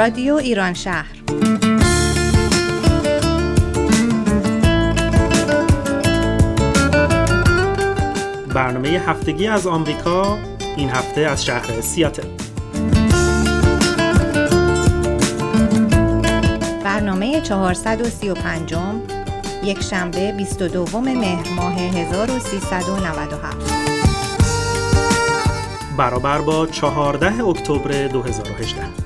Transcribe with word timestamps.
رادیو 0.00 0.34
ایران 0.34 0.74
شهر. 0.74 1.06
برنامه 8.54 8.88
هفتگی 8.88 9.46
از 9.46 9.66
آمریکا 9.66 10.38
این 10.76 10.90
هفته 10.90 11.20
از 11.20 11.44
شهر 11.44 11.80
سیاتل. 11.80 12.28
برنامه 16.84 17.40
435 17.40 18.74
یک 19.64 19.82
شنبه 19.82 20.32
22 20.32 21.00
مهر 21.00 21.48
ماه 21.56 21.74
1397 21.74 23.56
برابر 25.96 26.40
با 26.40 26.66
14 26.66 27.44
اکتبر 27.44 28.06
2018 28.06 28.99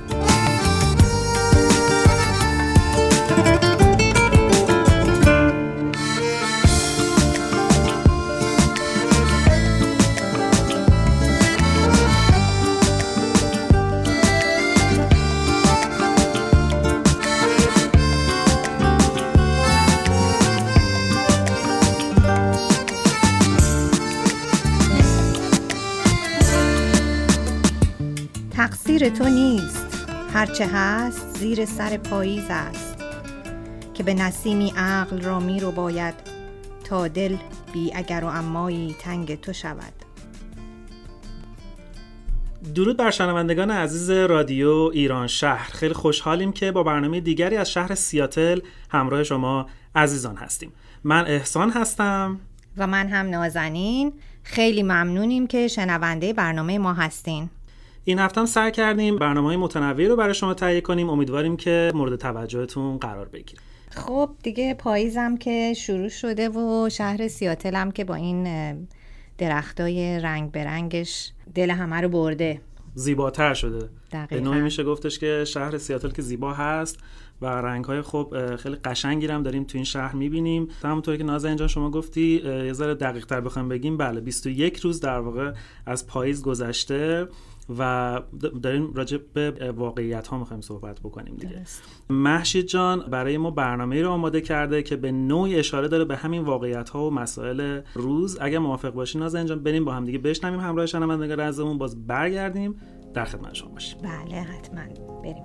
تقصیر 28.65 29.09
تو 29.09 29.29
نیست. 29.29 30.09
هرچه 30.33 30.67
هست 30.73 31.37
زیر 31.37 31.65
سر 31.65 31.97
پاییز 31.97 32.45
است. 32.49 33.03
که 33.93 34.03
به 34.03 34.13
نسیمی 34.13 34.73
عقل 34.77 35.21
را 35.21 35.39
می 35.39 35.59
رو 35.59 35.71
باید 35.71 36.13
تا 36.83 37.07
دل 37.07 37.37
بی 37.73 37.91
اگر 37.95 38.23
و 38.23 38.27
امایی 38.27 38.95
تنگ 38.99 39.41
تو 39.41 39.53
شود. 39.53 39.93
درود 42.75 42.97
بر 42.97 43.11
شنوندگان 43.11 43.71
عزیز 43.71 44.09
رادیو 44.09 44.69
ایران 44.93 45.27
شهر. 45.27 45.71
خیلی 45.71 45.93
خوشحالیم 45.93 46.51
که 46.51 46.71
با 46.71 46.83
برنامه 46.83 47.19
دیگری 47.19 47.57
از 47.57 47.71
شهر 47.71 47.95
سیاتل 47.95 48.59
همراه 48.89 49.23
شما 49.23 49.67
عزیزان 49.95 50.35
هستیم. 50.35 50.71
من 51.03 51.27
احسان 51.27 51.69
هستم. 51.69 52.39
و 52.77 52.87
من 52.87 53.07
هم 53.07 53.29
نازنین. 53.29 54.13
خیلی 54.43 54.83
ممنونیم 54.83 55.47
که 55.47 55.67
شنونده 55.67 56.33
برنامه 56.33 56.77
ما 56.77 56.93
هستین. 56.93 57.49
این 58.07 58.19
هفته 58.19 58.41
هم 58.41 58.45
سعی 58.45 58.71
کردیم 58.71 59.15
برنامه 59.15 59.47
های 59.47 59.57
متنوعی 59.57 60.07
رو 60.07 60.15
برای 60.15 60.33
شما 60.33 60.53
تهیه 60.53 60.81
کنیم. 60.81 61.09
امیدواریم 61.09 61.57
که 61.57 61.91
مورد 61.95 62.15
توجهتون 62.15 62.97
قرار 62.97 63.27
بگیره. 63.27 63.61
خب 63.89 64.29
دیگه 64.43 64.73
پاییزم 64.73 65.37
که 65.37 65.73
شروع 65.73 66.09
شده 66.09 66.49
و 66.49 66.89
شهر 66.89 67.27
سیاتل 67.27 67.75
هم 67.75 67.91
که 67.91 68.03
با 68.03 68.15
این 68.15 68.47
درختای 69.37 70.19
رنگ 70.19 70.51
برنگش 70.51 71.31
دل 71.55 71.69
همه 71.69 72.01
رو 72.01 72.09
برده. 72.09 72.61
زیباتر 72.93 73.53
شده. 73.53 73.89
دقیقاً. 74.11 74.35
به 74.35 74.49
نوعی 74.49 74.61
میشه 74.61 74.83
گفتش 74.83 75.19
که 75.19 75.45
شهر 75.45 75.77
سیاتل 75.77 76.09
که 76.09 76.21
زیبا 76.21 76.53
هست 76.53 76.99
و 77.41 77.45
رنگ 77.45 77.85
های 77.85 78.01
خب 78.01 78.55
خیلی 78.55 78.75
قشنگی 78.75 79.27
هم 79.27 79.43
داریم 79.43 79.63
تو 79.63 79.77
این 79.77 79.85
شهر 79.85 80.15
می‌بینیم. 80.15 80.67
همونطوری 80.83 81.17
که 81.17 81.23
نازه 81.23 81.47
اینجا 81.47 81.67
شما 81.67 81.91
گفتی 81.91 82.41
یه 82.65 82.73
ذره 82.73 82.95
دقیق 82.95 83.25
تر 83.25 83.41
بخوایم 83.41 83.69
بگیم 83.69 83.97
بله 83.97 84.21
21 84.21 84.79
روز 84.79 84.99
در 84.99 85.19
واقع 85.19 85.51
از 85.85 86.07
پاییز 86.07 86.43
گذشته. 86.43 87.27
و 87.79 88.21
داریم 88.63 88.93
راجع 88.93 89.17
به 89.33 89.73
واقعیت 89.77 90.27
ها 90.27 90.37
می‌خوایم 90.37 90.61
صحبت 90.61 90.99
بکنیم 90.99 91.35
دیگه. 91.35 91.53
درست. 91.53 91.83
محشید 92.09 92.65
جان 92.65 92.99
برای 92.99 93.37
ما 93.37 93.51
برنامه 93.51 94.01
رو 94.01 94.09
آماده 94.09 94.41
کرده 94.41 94.83
که 94.83 94.95
به 94.95 95.11
نوعی 95.11 95.55
اشاره 95.55 95.87
داره 95.87 96.05
به 96.05 96.15
همین 96.15 96.41
واقعیت 96.41 96.89
ها 96.89 97.07
و 97.07 97.13
مسائل 97.13 97.81
روز. 97.93 98.37
اگر 98.41 98.59
موافق 98.59 98.89
باشین 98.89 99.21
نازه 99.21 99.37
اینجا 99.37 99.55
بریم 99.55 99.85
با 99.85 99.93
هم 99.93 100.05
دیگه 100.05 100.17
بشنویم 100.17 100.59
همراه 100.59 100.85
شنوندگان 100.85 101.39
عزیزمون. 101.39 101.77
باز 101.77 102.07
برگردیم 102.07 102.75
در 103.13 103.25
خدمت 103.25 103.53
شما 103.53 103.69
باشیم. 103.69 103.97
بله 104.01 104.35
حتما. 104.35 104.81
بریم. 105.23 105.43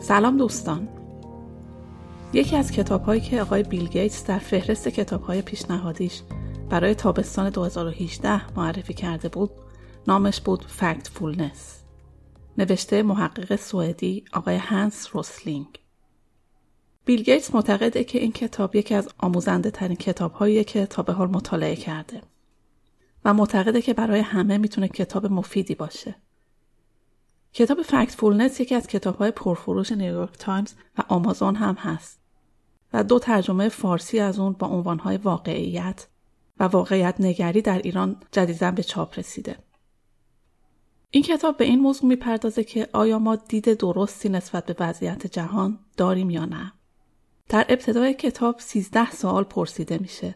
سلام 0.00 0.36
دوستان. 0.36 0.88
یکی 2.34 2.56
از 2.56 2.72
کتاب 2.72 3.04
هایی 3.04 3.20
که 3.20 3.42
آقای 3.42 3.62
بیل 3.62 3.88
گیتس 3.88 4.26
در 4.26 4.38
فهرست 4.38 4.88
کتاب 4.88 5.22
های 5.22 5.42
پیشنهادیش 5.42 6.22
برای 6.68 6.94
تابستان 6.94 7.50
2018 7.50 8.58
معرفی 8.58 8.94
کرده 8.94 9.28
بود 9.28 9.50
نامش 10.06 10.40
بود 10.40 10.64
Factfulness 10.68 11.82
نوشته 12.58 13.02
محقق 13.02 13.56
سوئدی 13.56 14.24
آقای 14.32 14.56
هنس 14.56 15.08
روسلینگ. 15.12 15.66
بیل 17.04 17.22
گیتس 17.22 17.54
معتقده 17.54 18.04
که 18.04 18.18
این 18.18 18.32
کتاب 18.32 18.76
یکی 18.76 18.94
از 18.94 19.08
آموزنده 19.18 19.70
ترین 19.70 19.96
کتاب 19.96 20.48
که 20.62 20.86
تا 20.86 21.02
به 21.02 21.12
حال 21.12 21.28
مطالعه 21.28 21.76
کرده 21.76 22.22
و 23.24 23.34
معتقده 23.34 23.82
که 23.82 23.94
برای 23.94 24.20
همه 24.20 24.58
می‌تونه 24.58 24.88
کتاب 24.88 25.26
مفیدی 25.26 25.74
باشه. 25.74 26.14
کتاب 27.52 27.82
Factfulness 27.82 28.60
یکی 28.60 28.74
از 28.74 28.86
کتاب 28.86 29.16
های 29.16 29.30
پرفروش 29.30 29.92
نیویورک 29.92 30.38
تایمز 30.38 30.74
و 30.98 31.02
آمازون 31.08 31.54
هم 31.54 31.74
هست. 31.74 32.21
و 32.92 33.04
دو 33.04 33.18
ترجمه 33.18 33.68
فارسی 33.68 34.18
از 34.18 34.38
اون 34.38 34.52
با 34.52 34.66
عنوانهای 34.66 35.16
واقعیت 35.16 36.06
و 36.60 36.64
واقعیت 36.64 37.14
نگری 37.18 37.62
در 37.62 37.78
ایران 37.78 38.16
جدیداً 38.32 38.70
به 38.70 38.82
چاپ 38.82 39.18
رسیده. 39.18 39.56
این 41.10 41.22
کتاب 41.22 41.56
به 41.56 41.64
این 41.64 41.80
موضوع 41.80 42.08
می‌پردازه 42.08 42.64
که 42.64 42.88
آیا 42.92 43.18
ما 43.18 43.36
دید 43.36 43.74
درستی 43.74 44.28
نسبت 44.28 44.66
به 44.66 44.76
وضعیت 44.80 45.26
جهان 45.26 45.78
داریم 45.96 46.30
یا 46.30 46.44
نه. 46.44 46.72
در 47.48 47.66
ابتدای 47.68 48.14
کتاب 48.14 48.60
13 48.60 49.10
سوال 49.10 49.44
پرسیده 49.44 49.98
میشه 49.98 50.34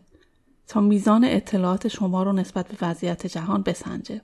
تا 0.67 0.81
میزان 0.81 1.25
اطلاعات 1.25 1.88
شما 1.88 2.23
رو 2.23 2.33
نسبت 2.33 2.69
به 2.69 2.88
وضعیت 2.88 3.27
جهان 3.27 3.62
بسنجه. 3.62 4.21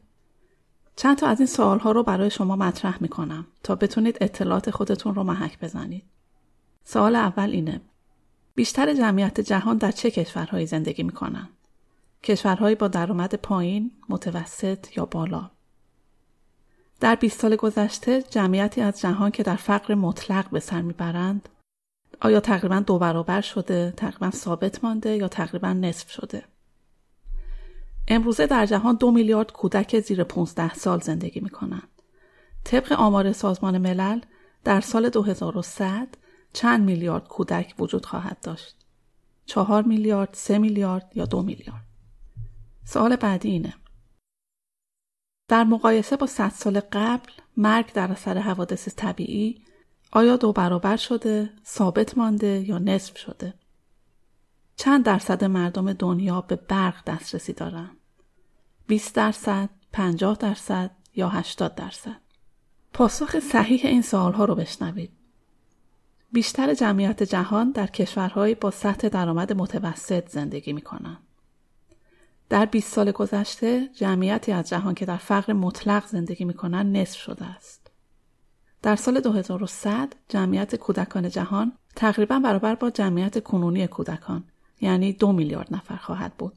چند 0.96 1.18
تا 1.18 1.26
از 1.26 1.40
این 1.40 1.46
سوال 1.46 1.78
ها 1.78 1.92
رو 1.92 2.02
برای 2.02 2.30
شما 2.30 2.56
مطرح 2.56 3.02
می‌کنم 3.02 3.46
تا 3.62 3.74
بتونید 3.74 4.18
اطلاعات 4.20 4.70
خودتون 4.70 5.14
رو 5.14 5.22
محک 5.22 5.60
بزنید. 5.60 6.04
سوال 6.84 7.16
اول 7.16 7.50
اینه. 7.50 7.80
بیشتر 8.54 8.94
جمعیت 8.94 9.40
جهان 9.40 9.76
در 9.76 9.90
چه 9.90 10.10
کشورهایی 10.10 10.66
زندگی 10.66 11.02
می‌کنن؟ 11.02 11.48
کشورهایی 12.22 12.74
با 12.74 12.88
درآمد 12.88 13.34
پایین، 13.34 13.90
متوسط 14.08 14.96
یا 14.96 15.06
بالا؟ 15.06 15.50
در 17.00 17.14
20 17.14 17.40
سال 17.40 17.56
گذشته 17.56 18.22
جمعیتی 18.22 18.80
از 18.80 19.00
جهان 19.00 19.30
که 19.30 19.42
در 19.42 19.56
فقر 19.56 19.94
مطلق 19.94 20.50
به 20.50 20.60
سر 20.60 20.82
می‌برند 20.82 21.48
آیا 22.20 22.40
تقریبا 22.40 22.80
دو 22.80 22.98
برابر 22.98 23.40
شده، 23.40 23.94
تقریبا 23.96 24.30
ثابت 24.30 24.84
مانده 24.84 25.16
یا 25.16 25.28
تقریبا 25.28 25.72
نصف 25.72 26.10
شده؟ 26.10 26.44
امروزه 28.08 28.46
در 28.46 28.66
جهان 28.66 28.96
دو 28.96 29.10
میلیارد 29.10 29.52
کودک 29.52 30.00
زیر 30.00 30.24
15 30.24 30.74
سال 30.74 31.00
زندگی 31.00 31.40
می 31.40 31.50
کنند. 31.50 31.88
طبق 32.64 32.92
آمار 32.92 33.32
سازمان 33.32 33.78
ملل 33.78 34.20
در 34.64 34.80
سال 34.80 35.08
2100 35.08 36.08
چند 36.52 36.84
میلیارد 36.84 37.28
کودک 37.28 37.74
وجود 37.78 38.06
خواهد 38.06 38.40
داشت؟ 38.40 38.76
چهار 39.46 39.82
میلیارد، 39.82 40.28
سه 40.32 40.58
میلیارد 40.58 41.12
یا 41.14 41.24
دو 41.24 41.42
میلیارد؟ 41.42 41.86
سوال 42.84 43.16
بعدی 43.16 43.50
اینه. 43.50 43.74
در 45.48 45.64
مقایسه 45.64 46.16
با 46.16 46.26
100 46.26 46.48
سال 46.48 46.80
قبل 46.80 47.32
مرگ 47.56 47.92
در 47.92 48.12
اثر 48.12 48.38
حوادث 48.38 48.88
طبیعی 48.96 49.62
آیا 50.12 50.36
دو 50.36 50.52
برابر 50.52 50.96
شده، 50.96 51.50
ثابت 51.66 52.18
مانده 52.18 52.64
یا 52.68 52.78
نصف 52.78 53.18
شده؟ 53.18 53.54
چند 54.76 55.04
درصد 55.04 55.44
مردم 55.44 55.92
دنیا 55.92 56.40
به 56.40 56.56
برق 56.56 57.04
دسترسی 57.04 57.52
دارند؟ 57.52 57.96
20 58.86 59.14
درصد، 59.14 59.70
50 59.92 60.36
درصد 60.36 60.90
یا 61.14 61.28
80 61.28 61.74
درصد؟ 61.74 62.20
پاسخ 62.92 63.38
صحیح 63.38 63.80
این 63.84 64.02
سوالها 64.02 64.44
رو 64.44 64.54
بشنوید. 64.54 65.21
بیشتر 66.32 66.74
جمعیت 66.74 67.22
جهان 67.22 67.70
در 67.70 67.86
کشورهایی 67.86 68.54
با 68.54 68.70
سطح 68.70 69.08
درآمد 69.08 69.52
متوسط 69.52 70.28
زندگی 70.28 70.72
می 70.72 70.82
کنند. 70.82 71.18
در 72.48 72.66
20 72.66 72.92
سال 72.92 73.10
گذشته 73.10 73.88
جمعیتی 73.94 74.52
از 74.52 74.68
جهان 74.68 74.94
که 74.94 75.06
در 75.06 75.16
فقر 75.16 75.52
مطلق 75.52 76.06
زندگی 76.06 76.44
می 76.44 76.54
کنند 76.54 76.96
نصف 76.96 77.18
شده 77.18 77.44
است. 77.44 77.90
در 78.82 78.96
سال 78.96 79.20
2100 79.20 80.12
جمعیت 80.28 80.76
کودکان 80.76 81.28
جهان 81.28 81.72
تقریبا 81.96 82.38
برابر 82.38 82.74
با 82.74 82.90
جمعیت 82.90 83.42
کنونی 83.42 83.86
کودکان 83.86 84.44
یعنی 84.80 85.12
دو 85.12 85.32
میلیارد 85.32 85.74
نفر 85.74 85.96
خواهد 85.96 86.34
بود. 86.34 86.52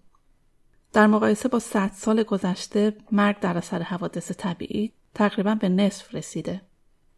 در 0.94 1.08
مقایسه 1.08 1.50
با 1.50 1.60
100 1.60 1.92
سال 1.94 2.24
گذشته 2.24 2.98
مرگ 3.12 3.40
در 3.40 3.58
اثر 3.58 3.82
حوادث 3.82 4.32
طبیعی 4.32 4.94
تقریبا 5.14 5.56
به 5.56 5.70
نصف 5.70 6.16
رسیده 6.16 6.62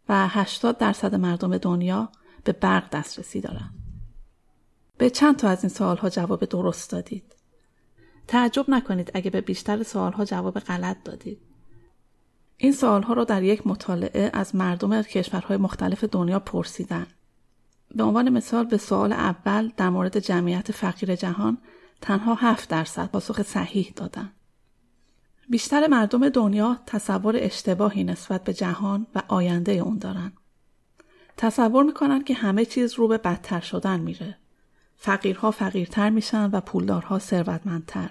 و 0.10 0.28
80 0.28 0.78
درصد 0.78 1.16
مردم 1.16 1.58
دنیا 1.58 2.10
به 2.48 2.54
برق 2.54 2.90
دسترسی 2.90 3.42
دارند. 3.42 3.74
به 4.98 5.10
چند 5.10 5.36
تا 5.36 5.50
از 5.50 5.64
این 5.64 5.70
سوالها 5.70 6.10
جواب 6.10 6.46
درست 6.46 6.92
دادید. 6.92 7.36
تعجب 8.28 8.70
نکنید 8.70 9.12
اگه 9.14 9.30
به 9.30 9.42
بیشتر 9.42 9.84
سوالها 9.84 10.26
جواب 10.26 10.60
غلط 10.60 10.98
دادید. 11.04 11.40
این 12.58 12.72
سوالها 12.72 13.14
رو 13.14 13.26
در 13.26 13.44
یک 13.44 13.68
مطالعه 13.68 14.30
از 14.34 14.56
مردم 14.56 15.02
کشورهای 15.02 15.58
مختلف 15.58 16.04
دنیا 16.04 16.40
پرسیدن. 16.40 17.08
به 17.96 18.04
عنوان 18.04 18.30
مثال 18.30 18.66
به 18.66 18.78
سوال 18.78 19.14
اول 19.14 19.72
در 19.78 19.90
مورد 19.90 20.20
جمعیت 20.20 20.72
فقیر 20.72 21.16
جهان 21.16 21.58
تنها 22.02 22.36
7 22.36 22.70
درصد 22.70 23.06
پاسخ 23.06 23.42
صحیح 23.42 23.94
دادن. 23.96 24.32
بیشتر 25.50 25.88
مردم 25.88 26.30
دنیا 26.30 26.78
تصور 26.86 27.36
اشتباهی 27.40 28.04
نسبت 28.04 28.44
به 28.44 28.54
جهان 28.54 29.08
و 29.16 29.22
آینده 29.28 29.72
اون 29.72 29.98
دارن. 29.98 30.32
تصور 31.38 31.84
می‌کنن 31.84 32.24
که 32.24 32.34
همه 32.34 32.66
چیز 32.66 32.94
رو 32.94 33.08
به 33.08 33.18
بدتر 33.18 33.60
شدن 33.60 34.00
میره. 34.00 34.38
فقیرها 34.96 35.52
فقیرتر 35.52 36.10
میشن 36.10 36.50
و 36.50 36.62
پولدارها 36.62 37.20
ثروتمندتر. 37.20 38.10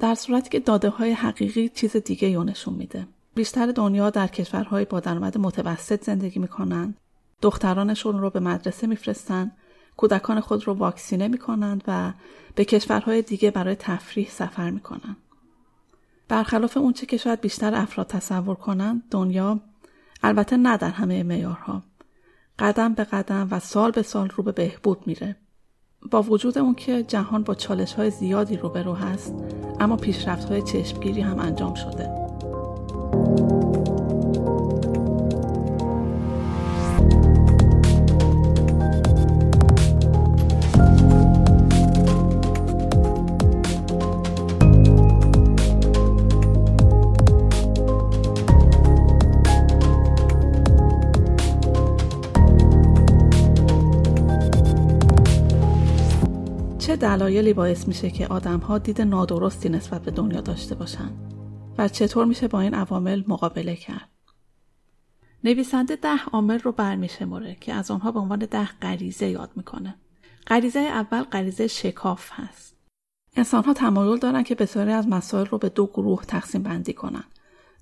در 0.00 0.14
صورتی 0.14 0.50
که 0.50 0.60
داده 0.60 0.88
های 0.88 1.12
حقیقی 1.12 1.68
چیز 1.68 1.96
دیگه 1.96 2.30
یونشون 2.30 2.50
نشون 2.50 2.74
میده. 2.74 3.06
بیشتر 3.34 3.66
دنیا 3.66 4.10
در 4.10 4.26
کشورهای 4.26 4.84
با 4.84 5.00
درآمد 5.00 5.38
متوسط 5.38 6.04
زندگی 6.04 6.40
می‌کنن. 6.40 6.94
دخترانشون 7.42 8.20
رو 8.20 8.30
به 8.30 8.40
مدرسه 8.40 8.86
میفرستن. 8.86 9.52
کودکان 9.96 10.40
خود 10.40 10.66
رو 10.66 10.74
واکسینه 10.74 11.28
می‌کنند 11.28 11.84
و 11.86 12.12
به 12.54 12.64
کشورهای 12.64 13.22
دیگه 13.22 13.50
برای 13.50 13.74
تفریح 13.74 14.28
سفر 14.30 14.70
می‌کنن. 14.70 15.16
برخلاف 16.28 16.76
اونچه 16.76 17.06
که 17.06 17.16
شاید 17.16 17.40
بیشتر 17.40 17.74
افراد 17.74 18.06
تصور 18.06 18.54
کنند 18.54 19.02
دنیا 19.10 19.60
البته 20.22 20.56
نه 20.56 20.76
در 20.76 20.90
همه 20.90 21.22
معیارها 21.22 21.82
قدم 22.58 22.94
به 22.94 23.04
قدم 23.04 23.48
و 23.50 23.60
سال 23.60 23.90
به 23.90 24.02
سال 24.02 24.28
رو 24.36 24.44
به 24.44 24.52
بهبود 24.52 25.06
میره. 25.06 25.36
با 26.10 26.22
وجود 26.22 26.58
اون 26.58 26.74
که 26.74 27.02
جهان 27.02 27.42
با 27.42 27.54
چالش 27.54 27.92
های 27.92 28.10
زیادی 28.10 28.56
روبرو 28.56 28.94
هست 28.94 29.34
اما 29.80 29.96
پیشرفت 29.96 30.50
های 30.50 30.62
چشمگیری 30.62 31.20
هم 31.20 31.38
انجام 31.38 31.74
شده. 31.74 32.10
دلایلی 57.06 57.52
باعث 57.52 57.88
میشه 57.88 58.10
که 58.10 58.26
آدمها 58.26 58.78
دید 58.78 59.00
نادرستی 59.00 59.68
نسبت 59.68 60.02
به 60.02 60.10
دنیا 60.10 60.40
داشته 60.40 60.74
باشن 60.74 61.10
و 61.78 61.88
چطور 61.88 62.24
میشه 62.24 62.48
با 62.48 62.60
این 62.60 62.74
عوامل 62.74 63.24
مقابله 63.28 63.76
کرد. 63.76 64.08
نویسنده 65.44 65.96
ده 65.96 66.24
عامل 66.32 66.58
رو 66.58 66.72
برمیشمره 66.72 67.56
که 67.60 67.74
از 67.74 67.90
آنها 67.90 68.12
به 68.12 68.20
عنوان 68.20 68.38
ده 68.38 68.68
غریزه 68.82 69.26
یاد 69.26 69.50
می‌کنه. 69.56 69.94
غریزه 70.46 70.80
اول 70.80 71.22
غریزه 71.22 71.66
شکاف 71.66 72.30
هست. 72.32 72.76
انسانها 73.36 73.74
تمایل 73.74 74.18
دارن 74.18 74.42
که 74.42 74.54
بسیاری 74.54 74.92
از 74.92 75.08
مسائل 75.08 75.46
رو 75.46 75.58
به 75.58 75.68
دو 75.68 75.86
گروه 75.86 76.24
تقسیم 76.24 76.62
بندی 76.62 76.92
کنن. 76.92 77.24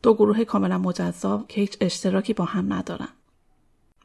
دو 0.02 0.14
گروه 0.14 0.44
کاملا 0.44 0.78
مجزا 0.78 1.44
که 1.48 1.60
هیچ 1.60 1.76
اشتراکی 1.80 2.32
با 2.34 2.44
هم 2.44 2.72
ندارن. 2.72 3.08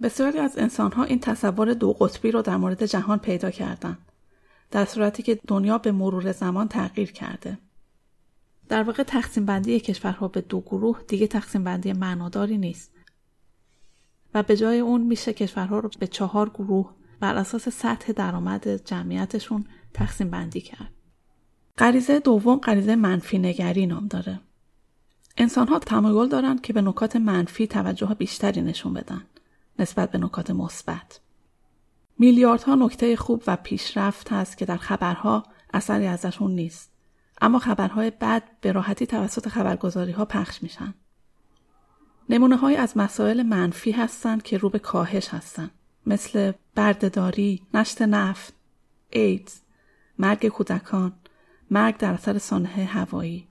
بسیاری 0.01 0.39
از 0.39 0.57
انسانها 0.57 1.03
این 1.03 1.19
تصور 1.19 1.73
دو 1.73 1.93
قطبی 1.93 2.31
رو 2.31 2.41
در 2.41 2.57
مورد 2.57 2.85
جهان 2.85 3.17
پیدا 3.17 3.51
کردن. 3.51 3.97
در 4.71 4.85
صورتی 4.85 5.23
که 5.23 5.39
دنیا 5.47 5.77
به 5.77 5.91
مرور 5.91 6.31
زمان 6.31 6.67
تغییر 6.67 7.11
کرده. 7.11 7.57
در 8.69 8.83
واقع 8.83 9.03
تقسیم 9.03 9.45
بندی 9.45 9.79
کشورها 9.79 10.27
به 10.27 10.41
دو 10.41 10.61
گروه 10.61 11.01
دیگه 11.07 11.27
تقسیم 11.27 11.63
بندی 11.63 11.93
معناداری 11.93 12.57
نیست 12.57 12.91
و 14.33 14.43
به 14.43 14.57
جای 14.57 14.79
اون 14.79 15.01
میشه 15.01 15.33
کشورها 15.33 15.79
رو 15.79 15.89
به 15.99 16.07
چهار 16.07 16.49
گروه 16.49 16.93
بر 17.19 17.35
اساس 17.35 17.69
سطح 17.69 18.11
درآمد 18.11 18.85
جمعیتشون 18.85 19.65
تقسیم 19.93 20.29
بندی 20.29 20.61
کرد. 20.61 20.91
غریزه 21.77 22.19
دوم 22.19 22.57
غریزه 22.57 22.95
منفی 22.95 23.37
نگری 23.39 23.85
نام 23.85 24.07
داره. 24.07 24.39
انسان 25.37 25.67
ها 25.67 25.79
تمایل 25.79 26.29
دارن 26.29 26.57
که 26.57 26.73
به 26.73 26.81
نکات 26.81 27.15
منفی 27.15 27.67
توجه 27.67 28.15
بیشتری 28.17 28.61
نشون 28.61 28.93
بدن 28.93 29.21
نسبت 29.79 30.11
به 30.11 30.17
نکات 30.17 30.51
مثبت. 30.51 31.19
میلیاردها 32.19 32.75
نکته 32.75 33.15
خوب 33.15 33.43
و 33.47 33.55
پیشرفت 33.55 34.31
هست 34.31 34.57
که 34.57 34.65
در 34.65 34.77
خبرها 34.77 35.43
اثری 35.73 36.07
ازشون 36.07 36.51
نیست. 36.51 36.91
اما 37.41 37.59
خبرهای 37.59 38.09
بد 38.09 38.43
به 38.61 38.71
راحتی 38.71 39.07
توسط 39.07 39.47
خبرگزاری 39.47 40.11
ها 40.11 40.25
پخش 40.25 40.63
میشن. 40.63 40.93
نمونه 42.29 42.55
های 42.55 42.75
از 42.75 42.97
مسائل 42.97 43.43
منفی 43.43 43.91
هستند 43.91 44.43
که 44.43 44.57
رو 44.57 44.69
به 44.69 44.79
کاهش 44.79 45.29
هستند. 45.29 45.71
مثل 46.05 46.51
بردهداری، 46.75 47.61
نشت 47.73 48.01
نفت، 48.01 48.53
ایدز، 49.09 49.59
مرگ 50.17 50.47
کودکان، 50.47 51.13
مرگ 51.71 51.97
در 51.97 52.13
اثر 52.13 52.37
سانحه 52.37 52.85
هوایی. 52.85 53.47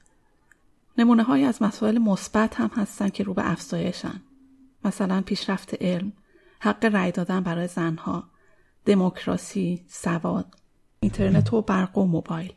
نمونه 0.99 1.23
های 1.23 1.45
از 1.45 1.63
مسائل 1.63 1.99
مثبت 1.99 2.55
هم 2.55 2.71
هستند 2.75 3.13
که 3.13 3.25
رو 3.25 3.35
به 3.35 3.51
افزایشن. 3.51 4.23
مثلا 4.85 5.21
پیشرفت 5.21 5.83
علم، 5.83 6.13
حق 6.61 6.85
رأی 6.85 7.13
دادن 7.13 7.41
برای 7.41 7.69
زنها، 7.69 8.25
دموکراسی، 8.89 9.85
سواد، 9.89 10.55
اینترنت 11.01 11.53
و 11.53 11.63
برق 11.63 11.99
و 11.99 12.05
موبایل. 12.05 12.53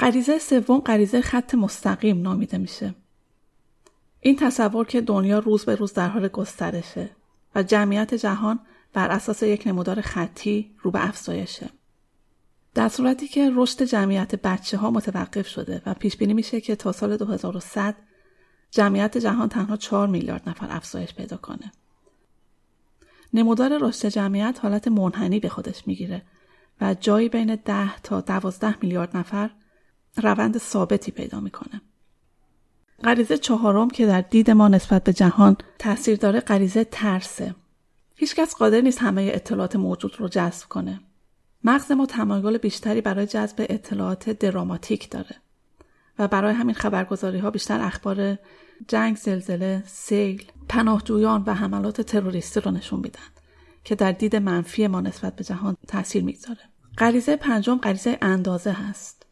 غریزه 0.00 0.38
سوم 0.38 0.78
غریزه 0.78 1.20
خط 1.20 1.54
مستقیم 1.54 2.22
نامیده 2.22 2.58
میشه. 2.58 2.94
این 4.20 4.36
تصور 4.36 4.86
که 4.86 5.00
دنیا 5.00 5.38
روز 5.38 5.64
به 5.64 5.74
روز 5.74 5.92
در 5.92 6.08
حال 6.08 6.28
گسترشه 6.28 7.10
و 7.54 7.62
جمعیت 7.62 8.14
جهان 8.14 8.58
بر 8.92 9.08
اساس 9.08 9.42
یک 9.42 9.62
نمودار 9.66 10.00
خطی 10.00 10.74
رو 10.82 10.90
به 10.90 11.08
افزایشه. 11.08 11.70
در 12.74 12.88
صورتی 12.88 13.28
که 13.28 13.50
رشد 13.54 13.82
جمعیت 13.82 14.34
بچه 14.34 14.76
ها 14.76 14.90
متوقف 14.90 15.48
شده 15.48 15.82
و 15.86 15.94
پیش 15.94 16.16
بینی 16.16 16.34
میشه 16.34 16.60
که 16.60 16.76
تا 16.76 16.92
سال 16.92 17.16
2100 17.16 17.94
جمعیت 18.70 19.18
جهان 19.18 19.48
تنها 19.48 19.76
4 19.76 20.08
میلیارد 20.08 20.48
نفر 20.48 20.66
افزایش 20.70 21.14
پیدا 21.14 21.36
کنه. 21.36 21.72
نمودار 23.36 23.78
رشد 23.80 24.08
جمعیت 24.08 24.58
حالت 24.62 24.88
منحنی 24.88 25.40
به 25.40 25.48
خودش 25.48 25.86
می‌گیره 25.86 26.22
و 26.80 26.94
جایی 26.94 27.28
بین 27.28 27.54
10 27.54 27.96
تا 27.96 28.20
12 28.20 28.74
میلیارد 28.82 29.16
نفر 29.16 29.50
روند 30.16 30.58
ثابتی 30.58 31.10
پیدا 31.10 31.40
می‌کنه. 31.40 31.80
غریزه 33.04 33.38
چهارم 33.38 33.90
که 33.90 34.06
در 34.06 34.20
دید 34.20 34.50
ما 34.50 34.68
نسبت 34.68 35.04
به 35.04 35.12
جهان 35.12 35.56
تاثیر 35.78 36.16
داره 36.16 36.40
غریزه 36.40 36.84
ترسه. 36.84 37.54
هیچکس 38.14 38.54
قادر 38.54 38.80
نیست 38.80 38.98
همه 38.98 39.30
اطلاعات 39.34 39.76
موجود 39.76 40.20
رو 40.20 40.28
جذب 40.28 40.68
کنه. 40.68 41.00
مغز 41.64 41.92
ما 41.92 42.06
تمایل 42.06 42.58
بیشتری 42.58 43.00
برای 43.00 43.26
جذب 43.26 43.66
اطلاعات 43.68 44.30
دراماتیک 44.30 45.10
داره 45.10 45.36
و 46.18 46.28
برای 46.28 46.54
همین 46.54 46.74
خبرگزاری 46.74 47.38
ها 47.38 47.50
بیشتر 47.50 47.80
اخبار 47.80 48.38
جنگ 48.88 49.16
زلزله 49.16 49.82
سیل 49.86 50.44
پناهجویان 50.68 51.42
و 51.46 51.54
حملات 51.54 52.00
تروریستی 52.00 52.60
رو 52.60 52.70
نشون 52.70 53.00
میدن 53.00 53.20
که 53.84 53.94
در 53.94 54.12
دید 54.12 54.36
منفی 54.36 54.86
ما 54.86 55.00
نسبت 55.00 55.36
به 55.36 55.44
جهان 55.44 55.76
تاثیر 55.88 56.24
می‌گذاره. 56.24 56.60
غریزه 56.98 57.36
پنجم 57.36 57.76
غریزه 57.76 58.18
اندازه 58.22 58.72
هست. 58.72 59.26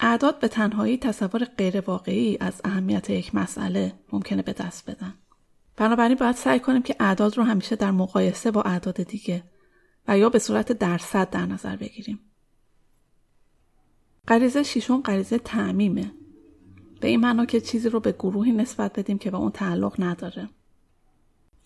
اعداد 0.00 0.38
به 0.38 0.48
تنهایی 0.48 0.98
تصور 0.98 1.44
غیر 1.44 1.80
واقعی 1.80 2.38
از 2.40 2.60
اهمیت 2.64 3.10
یک 3.10 3.34
مسئله 3.34 3.92
ممکنه 4.12 4.42
به 4.42 4.52
دست 4.52 4.90
بدن. 4.90 5.14
بنابراین 5.76 6.16
باید 6.16 6.36
سعی 6.36 6.60
کنیم 6.60 6.82
که 6.82 6.96
اعداد 7.00 7.38
رو 7.38 7.44
همیشه 7.44 7.76
در 7.76 7.90
مقایسه 7.90 8.50
با 8.50 8.62
اعداد 8.62 9.02
دیگه 9.02 9.42
و 10.08 10.18
یا 10.18 10.28
به 10.28 10.38
صورت 10.38 10.72
درصد 10.72 11.30
در 11.30 11.46
نظر 11.46 11.76
بگیریم. 11.76 12.20
غریزه 14.28 14.62
ششم 14.62 15.00
غریزه 15.00 15.38
تعمیمه. 15.38 16.12
به 17.00 17.08
این 17.08 17.20
معنا 17.20 17.44
که 17.46 17.60
چیزی 17.60 17.88
رو 17.88 18.00
به 18.00 18.12
گروهی 18.12 18.52
نسبت 18.52 18.98
بدیم 18.98 19.18
که 19.18 19.30
به 19.30 19.36
اون 19.36 19.50
تعلق 19.50 19.94
نداره. 19.98 20.48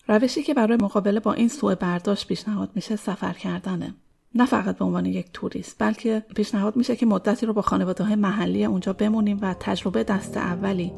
روشی 0.07 0.43
که 0.43 0.53
برای 0.53 0.77
مقابله 0.81 1.19
با 1.19 1.33
این 1.33 1.47
سوء 1.47 1.75
برداشت 1.75 2.27
پیشنهاد 2.27 2.71
میشه 2.75 2.95
سفر 2.95 3.33
کردنه. 3.33 3.95
نه 4.35 4.45
فقط 4.45 4.77
به 4.77 4.85
عنوان 4.85 5.05
یک 5.05 5.25
توریست 5.33 5.75
بلکه 5.79 6.25
پیشنهاد 6.35 6.75
میشه 6.75 6.95
که 6.95 7.05
مدتی 7.05 7.45
رو 7.45 7.53
با 7.53 7.61
خانواده 7.61 8.03
های 8.03 8.15
محلی 8.15 8.65
اونجا 8.65 8.93
بمونیم 8.93 9.39
و 9.41 9.55
تجربه 9.59 10.03
دست 10.03 10.37
اولی 10.37 10.91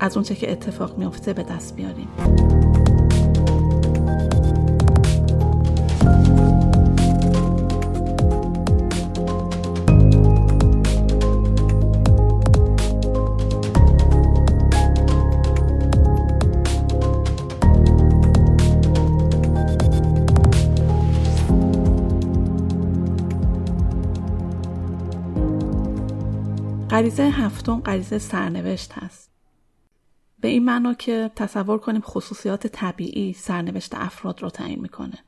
از 0.00 0.16
اونچه 0.16 0.34
که 0.34 0.52
اتفاق 0.52 0.98
میافته 0.98 1.32
به 1.32 1.42
دست 1.42 1.76
بیاریم. 1.76 2.08
غریزه 26.98 27.22
هفتم 27.22 27.80
غریزه 27.80 28.18
سرنوشت 28.18 28.92
هست. 28.92 29.30
به 30.40 30.48
این 30.48 30.64
معنا 30.64 30.94
که 30.94 31.30
تصور 31.36 31.78
کنیم 31.78 32.00
خصوصیات 32.00 32.66
طبیعی 32.66 33.32
سرنوشت 33.32 33.94
افراد 33.94 34.42
رو 34.42 34.50
تعیین 34.50 34.80
می‌کنه. 34.80 35.18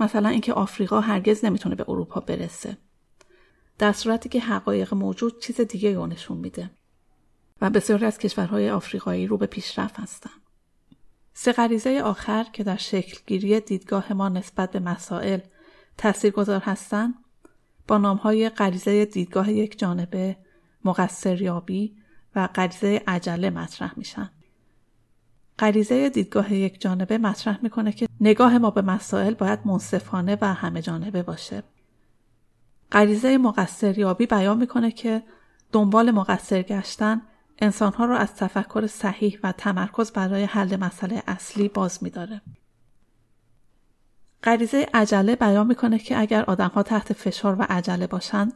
مثلا 0.00 0.28
اینکه 0.28 0.52
آفریقا 0.52 1.00
هرگز 1.00 1.44
نمی‌تونه 1.44 1.74
به 1.74 1.84
اروپا 1.88 2.20
برسه. 2.20 2.78
در 3.78 3.92
صورتی 3.92 4.28
که 4.28 4.40
حقایق 4.40 4.94
موجود 4.94 5.42
چیز 5.42 5.60
دیگه 5.60 5.94
رو 5.94 6.06
نشون 6.06 6.38
میده. 6.38 6.70
و 7.60 7.70
بسیاری 7.70 8.06
از 8.06 8.18
کشورهای 8.18 8.70
آفریقایی 8.70 9.26
رو 9.26 9.36
به 9.36 9.46
پیشرفت 9.46 10.00
هستن. 10.00 10.30
سه 11.34 11.52
غریزه 11.52 12.00
آخر 12.04 12.46
که 12.52 12.64
در 12.64 12.76
شکلگیری 12.76 13.60
دیدگاه 13.60 14.12
ما 14.12 14.28
نسبت 14.28 14.70
به 14.70 14.80
مسائل 14.80 15.40
تاثیرگذار 15.98 16.60
هستند 16.60 17.14
با 17.88 17.98
نامهای 17.98 18.48
غریزه 18.48 19.04
دیدگاه 19.04 19.52
یک 19.52 19.78
جانبه، 19.78 20.36
مقصریابی 20.84 21.96
و 22.36 22.46
غریزه 22.46 23.02
عجله 23.06 23.50
مطرح 23.50 23.92
میشن. 23.96 24.30
غریزه 25.58 26.08
دیدگاه 26.08 26.54
یک 26.54 26.80
جانبه 26.80 27.18
مطرح 27.18 27.58
می‌کنه 27.62 27.92
که 27.92 28.08
نگاه 28.20 28.58
ما 28.58 28.70
به 28.70 28.82
مسائل 28.82 29.34
باید 29.34 29.58
منصفانه 29.64 30.38
و 30.40 30.54
همه 30.54 30.82
جانبه 30.82 31.22
باشه. 31.22 31.62
غریزه 32.92 33.38
مقصریابی 33.38 34.26
بیان 34.26 34.58
می‌کنه 34.58 34.90
که 34.90 35.22
دنبال 35.72 36.10
مقصر 36.10 36.62
گشتن 36.62 37.22
انسانها 37.58 38.04
را 38.04 38.16
از 38.18 38.34
تفکر 38.34 38.86
صحیح 38.86 39.38
و 39.42 39.52
تمرکز 39.52 40.12
برای 40.12 40.44
حل 40.44 40.76
مسئله 40.76 41.22
اصلی 41.26 41.68
باز 41.68 42.02
میداره. 42.02 42.40
غریزه 44.42 44.86
عجله 44.94 45.36
بیان 45.36 45.66
می‌کنه 45.66 45.98
که 45.98 46.18
اگر 46.18 46.44
آدمها 46.44 46.82
تحت 46.82 47.12
فشار 47.12 47.56
و 47.58 47.66
عجله 47.68 48.06
باشند 48.06 48.52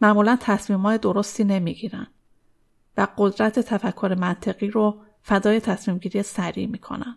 معمولا 0.00 0.38
تصمیمات 0.40 1.00
درستی 1.00 1.44
نمی‌گیرن 1.44 2.06
و 2.96 3.08
قدرت 3.18 3.60
تفکر 3.60 4.16
منطقی 4.20 4.70
رو 4.70 4.96
فدای 5.22 5.60
تصمیم 5.60 5.98
گیری 5.98 6.22
سریع 6.22 6.66
می‌کنن. 6.66 7.16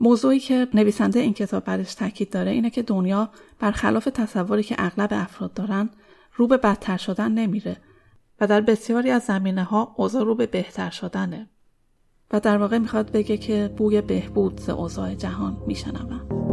موضوعی 0.00 0.40
که 0.40 0.68
نویسنده 0.74 1.20
این 1.20 1.34
کتاب 1.34 1.64
برش 1.64 1.94
تاکید 1.94 2.30
داره 2.30 2.50
اینه 2.50 2.70
که 2.70 2.82
دنیا 2.82 3.30
برخلاف 3.58 4.04
تصوری 4.04 4.62
که 4.62 4.74
اغلب 4.78 5.08
افراد 5.12 5.54
دارن 5.54 5.90
رو 6.34 6.46
به 6.46 6.56
بدتر 6.56 6.96
شدن 6.96 7.32
نمیره 7.32 7.76
و 8.40 8.46
در 8.46 8.60
بسیاری 8.60 9.10
از 9.10 9.22
زمینه 9.22 9.64
ها 9.64 9.94
اوضاع 9.96 10.24
رو 10.24 10.34
به 10.34 10.46
بهتر 10.46 10.90
شدنه 10.90 11.48
و 12.32 12.40
در 12.40 12.58
واقع 12.58 12.78
می‌خواد 12.78 13.12
بگه 13.12 13.36
که 13.36 13.74
بوی 13.76 14.00
بهبود 14.00 14.60
ز 14.60 14.68
اوضاع 14.68 15.14
جهان 15.14 15.62
میشنوم. 15.66 16.45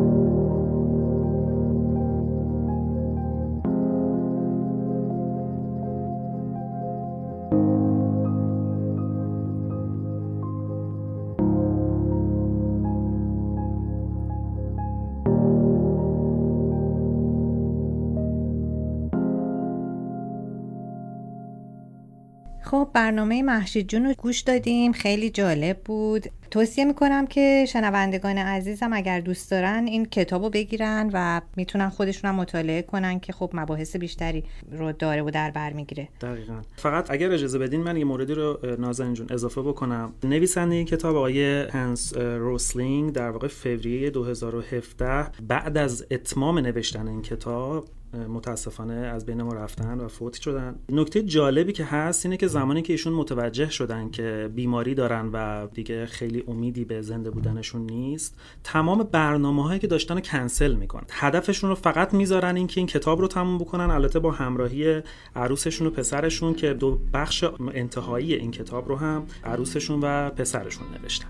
برنامه 22.94 23.44
محشید 23.44 23.88
جون 23.88 24.06
رو 24.06 24.14
گوش 24.14 24.40
دادیم. 24.40 24.92
خیلی 24.92 25.30
جالب 25.30 25.78
بود. 25.78 26.30
توصیه 26.54 26.86
می‌کنم 26.86 27.28
که 27.28 27.66
شنوندگان 27.70 28.38
عزیزم 28.38 28.94
اگر 28.94 29.20
دوست 29.20 29.52
دارن 29.52 29.86
این 29.88 30.06
کتاب 30.06 30.44
رو 30.44 30.50
بگیرن 30.50 31.10
و 31.14 31.42
می‌تونن 31.56 31.90
خودشون 31.90 32.30
هم 32.30 32.36
مطالعه 32.36 32.82
کنن 32.82 33.20
که 33.20 33.34
خب 33.34 33.50
مباحث 33.54 33.96
بیشتری 33.96 34.44
رو 34.72 34.92
داره 34.92 35.22
و 35.22 35.32
در 35.32 35.52
بر 35.52 35.74
می‌گیره. 35.74 36.10
دقیقا. 36.22 36.62
فقط 36.76 37.12
اگر 37.12 37.32
اجازه 37.32 37.60
بدین 37.60 37.82
من 37.82 37.98
یه 37.98 38.06
موردی 38.06 38.34
رو 38.34 38.60
نازنین 38.80 39.14
جون 39.14 39.28
اضافه 39.30 39.62
بکنم. 39.62 40.14
نویسنده 40.24 40.76
این 40.76 40.86
کتاب 40.86 41.16
آقای 41.16 41.62
هنس 41.62 42.18
روسلینگ 42.18 43.12
در 43.12 43.30
واقع 43.30 43.48
فوریه 43.48 44.10
2017 44.10 45.32
بعد 45.48 45.78
از 45.78 46.06
اتمام 46.12 46.60
نوشتن 46.60 47.08
این 47.08 47.22
کتاب 47.22 47.86
متاسفانه 48.30 48.94
از 48.94 49.26
بین 49.26 49.42
ما 49.42 49.54
رفتن 49.54 50.00
و 50.00 50.08
فوت 50.08 50.42
شدن. 50.42 50.76
نکته 50.92 51.22
جالبی 51.22 51.74
که 51.74 51.84
هست 51.84 52.26
اینه 52.26 52.38
که 52.38 52.48
زمانی 52.48 52.82
که 52.82 52.94
ایشون 52.94 53.14
متوجه 53.14 53.70
شدن 53.70 54.10
که 54.10 54.50
بیماری 54.56 54.96
دارن 54.96 55.30
و 55.34 55.68
دیگه 55.68 56.06
خیلی 56.06 56.43
امیدی 56.48 56.86
به 56.86 57.02
زنده 57.02 57.30
بودنشون 57.30 57.82
نیست. 57.82 58.36
تمام 58.64 59.04
برنامه 59.04 59.64
هایی 59.64 59.80
که 59.80 59.88
داشتن 59.88 60.16
رو 60.16 60.22
کنسل 60.22 60.74
می‌کنن. 60.74 61.06
هدفشون 61.12 61.70
رو 61.70 61.76
فقط 61.76 62.14
می‌ذارن 62.14 62.56
اینکه 62.56 62.80
این 62.80 62.88
کتاب 62.88 63.22
رو 63.22 63.28
تموم 63.28 63.58
بکنن. 63.58 63.92
البته 63.92 64.20
با 64.20 64.32
همراهی 64.32 65.02
عروسشون 65.36 65.88
و 65.88 65.90
پسرشون 65.90 66.54
که 66.54 66.74
دو 66.74 67.00
بخش 67.14 67.44
انتهایی 67.74 68.34
این 68.34 68.52
کتاب 68.52 68.90
رو 68.90 68.96
هم 68.96 69.24
عروسشون 69.44 70.00
و 70.04 70.30
پسرشون 70.30 70.88
نوشتن. 71.02 71.28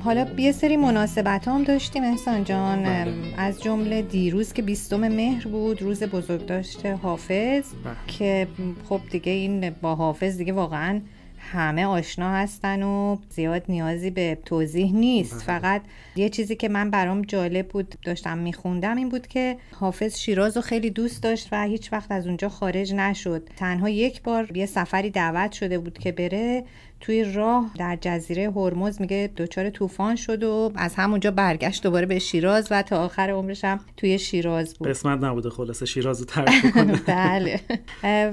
حالا 0.00 0.26
یه 0.38 0.52
سری 0.52 0.76
مناسبت 0.76 1.48
هم 1.48 1.64
داشتیم 1.64 2.02
احسان 2.02 2.44
جان 2.44 2.82
بله. 2.82 3.14
از 3.36 3.62
جمله 3.62 4.02
دیروز 4.02 4.52
که 4.52 4.62
بیستم 4.62 5.08
مهر 5.08 5.48
بود 5.48 5.82
روز 5.82 6.02
بزرگداشت 6.02 6.86
حافظ 6.86 7.64
بله. 7.84 7.94
که 8.06 8.46
خب 8.88 9.00
دیگه 9.10 9.32
این 9.32 9.70
با 9.70 9.94
حافظ 9.94 10.36
دیگه 10.36 10.52
واقعا 10.52 11.00
همه 11.52 11.86
آشنا 11.86 12.30
هستن 12.32 12.82
و 12.82 13.16
زیاد 13.30 13.62
نیازی 13.68 14.10
به 14.10 14.38
توضیح 14.44 14.92
نیست 14.92 15.34
بله. 15.34 15.42
فقط 15.44 15.82
یه 16.16 16.28
چیزی 16.28 16.56
که 16.56 16.68
من 16.68 16.90
برام 16.90 17.22
جالب 17.22 17.68
بود 17.68 17.94
داشتم 18.04 18.38
میخوندم 18.38 18.96
این 18.96 19.08
بود 19.08 19.26
که 19.26 19.56
حافظ 19.72 20.18
شیراز 20.18 20.56
رو 20.56 20.62
خیلی 20.62 20.90
دوست 20.90 21.22
داشت 21.22 21.48
و 21.52 21.64
هیچ 21.64 21.92
وقت 21.92 22.12
از 22.12 22.26
اونجا 22.26 22.48
خارج 22.48 22.94
نشد 22.94 23.48
تنها 23.56 23.88
یک 23.88 24.22
بار 24.22 24.56
یه 24.56 24.66
سفری 24.66 25.10
دعوت 25.10 25.52
شده 25.52 25.78
بود 25.78 25.98
که 25.98 26.12
بره 26.12 26.64
توی 27.00 27.24
راه 27.24 27.70
در 27.78 27.98
جزیره 28.00 28.50
هرمز 28.50 29.00
میگه 29.00 29.30
دچار 29.36 29.70
طوفان 29.70 30.16
شد 30.16 30.42
و 30.42 30.72
از 30.74 30.94
همونجا 30.94 31.30
برگشت 31.30 31.82
دوباره 31.82 32.06
به 32.06 32.18
شیراز 32.18 32.68
و 32.70 32.82
تا 32.82 33.04
آخر 33.04 33.30
عمرش 33.30 33.64
هم 33.64 33.80
توی 33.96 34.18
شیراز 34.18 34.74
بود. 34.74 34.88
قسمت 34.88 35.24
نبوده 35.24 35.50
خلاصه 35.50 35.86
شیراز 35.86 36.20
رو 36.20 36.26
ترک 36.26 36.72
کنه 36.74 37.00
بله. 37.06 37.60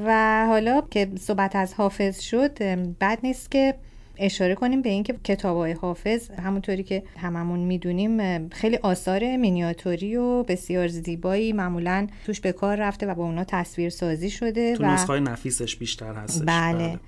و 0.05 0.45
حالا 0.47 0.81
که 0.91 1.11
صحبت 1.19 1.55
از 1.55 1.73
حافظ 1.73 2.19
شد 2.19 2.59
بد 2.99 3.19
نیست 3.23 3.51
که 3.51 3.75
اشاره 4.17 4.55
کنیم 4.55 4.81
به 4.81 4.89
اینکه 4.89 5.15
کتاب 5.23 5.57
های 5.57 5.71
حافظ 5.71 6.29
همونطوری 6.31 6.83
که 6.83 7.03
هممون 7.17 7.59
می‌دونیم 7.59 8.49
خیلی 8.49 8.77
آثار 8.77 9.37
مینیاتوری 9.37 10.15
و 10.15 10.43
بسیار 10.43 10.87
زیبایی 10.87 11.53
معمولا 11.53 12.07
توش 12.25 12.39
به 12.39 12.51
کار 12.51 12.77
رفته 12.77 13.05
و 13.05 13.15
با 13.15 13.23
اونا 13.23 13.43
تصویر 13.43 13.89
سازی 13.89 14.29
شده 14.29 14.75
تو 14.75 14.83
و 14.83 14.85
نسخه 14.85 15.19
نفیسش 15.19 15.75
بیشتر 15.75 16.13
هستش. 16.13 16.43
بله. 16.45 16.99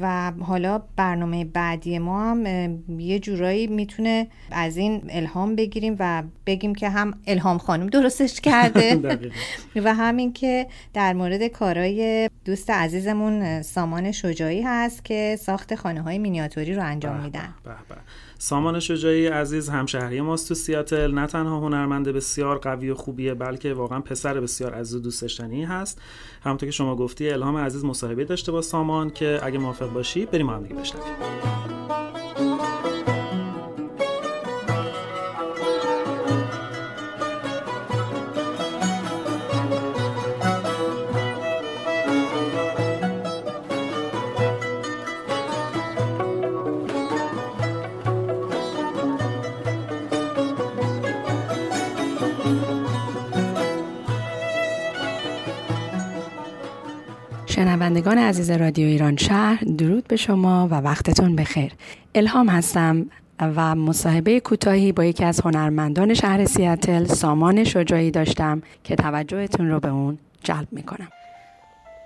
و 0.00 0.32
حالا 0.40 0.82
برنامه 0.96 1.44
بعدی 1.44 1.98
ما 1.98 2.30
هم 2.30 2.46
یه 2.98 3.18
جورایی 3.18 3.66
می‌تونه 3.66 4.26
از 4.50 4.76
این 4.76 5.02
الهام 5.08 5.56
بگیریم 5.56 5.96
و 5.98 6.22
بگیم 6.46 6.74
که 6.74 6.88
هم 6.88 7.14
الهام 7.26 7.58
خانم 7.58 7.86
درستش 7.86 8.40
کرده. 8.40 9.00
و 9.84 9.94
همین 9.94 10.32
که 10.32 10.66
در 10.94 11.12
مورد 11.12 11.46
کارای 11.46 12.30
دوست 12.44 12.70
عزیزمون 12.70 13.62
سامان 13.62 14.12
شجاعی 14.12 14.62
هست 14.62 15.04
که 15.04 15.38
ساخت 15.40 15.74
خانه 15.74 16.02
های 16.02 16.18
مینیاتوری 16.18 16.74
رو 16.74 16.84
انجام 16.84 17.20
میدن. 17.20 17.54
سامان 18.38 18.80
شجاعی 18.80 19.26
عزیز 19.26 19.68
همشهری 19.68 20.20
ماست 20.20 20.48
تو 20.48 20.54
سیاتل. 20.54 21.10
نه 21.10 21.26
تنها 21.26 21.60
هنرمند 21.60 22.08
بسیار 22.08 22.58
قوی 22.58 22.90
و 22.90 22.94
خوبیه 22.94 23.34
بلکه 23.34 23.74
واقعا 23.74 24.00
پسر 24.00 24.40
بسیار 24.40 24.74
عزیز 24.74 24.94
و 24.94 24.98
دوست 25.00 25.22
داشتنی 25.22 25.64
هست. 25.64 26.00
همونطور 26.42 26.66
که 26.66 26.72
شما 26.72 26.96
گفتی 26.96 27.30
الهام 27.30 27.56
عزیز 27.56 27.84
مصاحبه 27.84 28.24
داشته 28.24 28.52
با 28.52 28.62
سامان 28.62 29.10
که 29.10 29.40
اگه 29.42 29.58
موافق 29.58 29.92
باشی 29.92 30.26
بریم 30.26 30.50
هم 30.50 30.62
دیگه 30.62 30.74
بشنویم. 30.74 32.25
شنوندگان 57.56 58.18
عزیز 58.18 58.50
رادیو 58.50 58.86
ایران 58.86 59.16
شهر 59.16 59.64
درود 59.64 60.08
به 60.08 60.16
شما 60.16 60.68
و 60.70 60.74
وقتتون 60.74 61.36
بخیر. 61.36 61.72
الهام 62.14 62.48
هستم 62.48 63.06
و 63.40 63.74
مصاحبه 63.74 64.40
کوتاهی 64.40 64.92
با 64.92 65.04
یکی 65.04 65.24
از 65.24 65.40
هنرمندان 65.40 66.14
شهر 66.14 66.44
سیاتل 66.44 67.04
سامان 67.04 67.64
شجاعی 67.64 68.10
داشتم 68.10 68.62
که 68.84 68.96
توجهتون 68.96 69.70
رو 69.70 69.80
به 69.80 69.88
اون 69.88 70.18
جلب 70.42 70.68
می‌کنم. 70.72 71.08